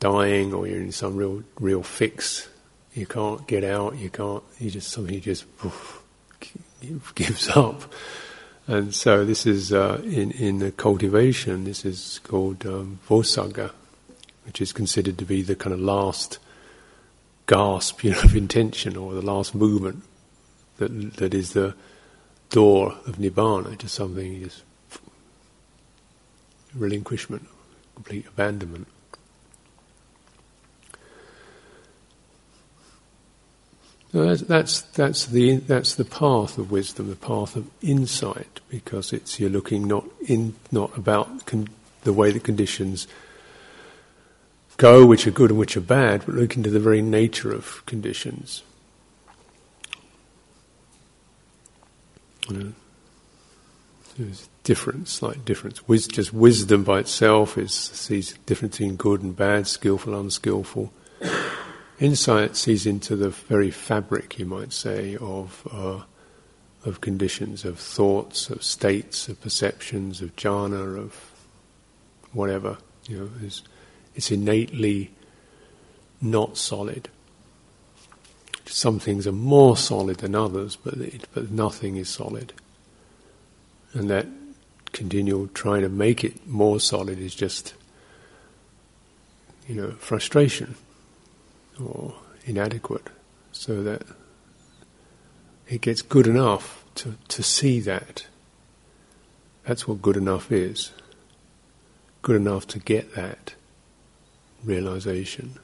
dying 0.00 0.52
or 0.52 0.66
you're 0.66 0.80
in 0.80 0.92
some 0.92 1.16
real, 1.16 1.42
real 1.60 1.82
fix. 1.82 2.48
You 2.94 3.06
can't 3.06 3.46
get 3.46 3.62
out. 3.62 3.96
You 3.96 4.10
can't. 4.10 4.42
You 4.58 4.70
just 4.70 4.90
something 4.90 5.20
just 5.20 5.44
oof, 5.64 6.02
gives 7.14 7.48
up. 7.48 7.92
And 8.66 8.94
so 8.94 9.24
this 9.24 9.46
is 9.46 9.72
uh, 9.72 10.00
in 10.04 10.32
in 10.32 10.58
the 10.58 10.72
cultivation. 10.72 11.64
This 11.64 11.84
is 11.84 12.20
called 12.24 12.66
um, 12.66 12.98
vossagga, 13.08 13.70
which 14.44 14.60
is 14.60 14.72
considered 14.72 15.18
to 15.18 15.24
be 15.24 15.42
the 15.42 15.54
kind 15.54 15.72
of 15.72 15.80
last 15.80 16.38
gasp, 17.46 18.02
you 18.04 18.10
know, 18.10 18.20
of 18.20 18.34
intention 18.34 18.96
or 18.96 19.14
the 19.14 19.22
last 19.22 19.54
movement 19.54 20.02
that 20.78 21.16
that 21.16 21.34
is 21.34 21.52
the 21.52 21.74
door 22.50 22.96
of 23.06 23.16
nibbana, 23.16 23.76
just 23.78 23.94
something 23.94 24.42
just 24.42 24.64
relinquishment, 26.78 27.46
complete 27.94 28.26
abandonment. 28.26 28.86
So 34.12 34.24
that's, 34.24 34.42
that's, 34.42 34.80
that's 34.80 35.26
the 35.26 35.56
that's 35.56 35.94
the 35.94 36.04
path 36.04 36.56
of 36.56 36.70
wisdom, 36.70 37.10
the 37.10 37.16
path 37.16 37.56
of 37.56 37.70
insight, 37.82 38.60
because 38.70 39.12
it's 39.12 39.38
you're 39.38 39.50
looking 39.50 39.86
not 39.86 40.06
in 40.26 40.54
not 40.72 40.96
about 40.96 41.44
con- 41.44 41.68
the 42.04 42.12
way 42.14 42.30
the 42.30 42.40
conditions 42.40 43.06
go, 44.78 45.04
which 45.04 45.26
are 45.26 45.30
good 45.30 45.50
and 45.50 45.58
which 45.58 45.76
are 45.76 45.82
bad, 45.82 46.24
but 46.24 46.36
looking 46.36 46.62
to 46.62 46.70
the 46.70 46.80
very 46.80 47.02
nature 47.02 47.52
of 47.52 47.84
conditions. 47.84 48.62
there's 54.16 54.48
difference, 54.68 55.12
slight 55.12 55.46
difference. 55.46 55.88
Wis- 55.88 56.06
just 56.06 56.34
wisdom 56.34 56.84
by 56.84 56.98
itself 56.98 57.56
is 57.56 57.72
sees 57.72 58.34
difference 58.44 58.76
between 58.76 58.96
good 58.96 59.22
and 59.22 59.34
bad, 59.34 59.66
skillful, 59.66 60.14
unskillful. 60.14 60.92
Insight 61.98 62.54
sees 62.54 62.84
into 62.84 63.16
the 63.16 63.30
very 63.30 63.70
fabric, 63.70 64.38
you 64.38 64.44
might 64.44 64.74
say, 64.74 65.16
of 65.22 65.66
uh, 65.72 66.02
of 66.86 67.00
conditions, 67.00 67.64
of 67.64 67.78
thoughts, 67.78 68.50
of 68.50 68.62
states, 68.62 69.26
of 69.28 69.40
perceptions, 69.40 70.20
of 70.20 70.36
jhana, 70.36 70.98
of 70.98 71.14
whatever. 72.34 72.76
You 73.08 73.20
know, 73.20 73.30
it's, 73.42 73.62
it's 74.14 74.30
innately 74.30 75.12
not 76.20 76.58
solid. 76.58 77.08
Some 78.66 78.98
things 78.98 79.26
are 79.26 79.32
more 79.32 79.78
solid 79.78 80.18
than 80.18 80.34
others, 80.34 80.76
but 80.76 80.94
it, 80.98 81.26
but 81.32 81.50
nothing 81.50 81.96
is 81.96 82.10
solid. 82.10 82.52
And 83.94 84.10
that 84.10 84.26
continual 84.92 85.48
trying 85.48 85.82
to 85.82 85.88
make 85.88 86.24
it 86.24 86.46
more 86.46 86.80
solid 86.80 87.18
is 87.18 87.34
just, 87.34 87.74
you 89.66 89.74
know, 89.74 89.92
frustration 89.92 90.74
or 91.82 92.14
inadequate. 92.44 93.08
So 93.52 93.82
that 93.82 94.02
it 95.68 95.80
gets 95.80 96.02
good 96.02 96.26
enough 96.26 96.84
to, 96.96 97.16
to 97.28 97.42
see 97.42 97.80
that. 97.80 98.26
That's 99.64 99.86
what 99.86 100.00
good 100.00 100.16
enough 100.16 100.50
is. 100.50 100.92
Good 102.22 102.36
enough 102.36 102.66
to 102.68 102.78
get 102.78 103.14
that 103.14 103.54
realization. 104.64 105.58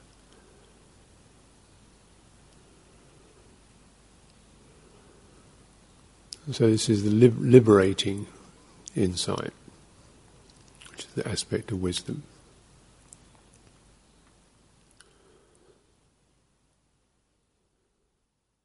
So 6.51 6.69
this 6.69 6.89
is 6.89 7.03
the 7.03 7.09
liberating 7.09 8.27
insight, 8.95 9.53
which 10.89 10.99
is 11.01 11.13
the 11.15 11.27
aspect 11.27 11.71
of 11.71 11.81
wisdom. 11.81 12.23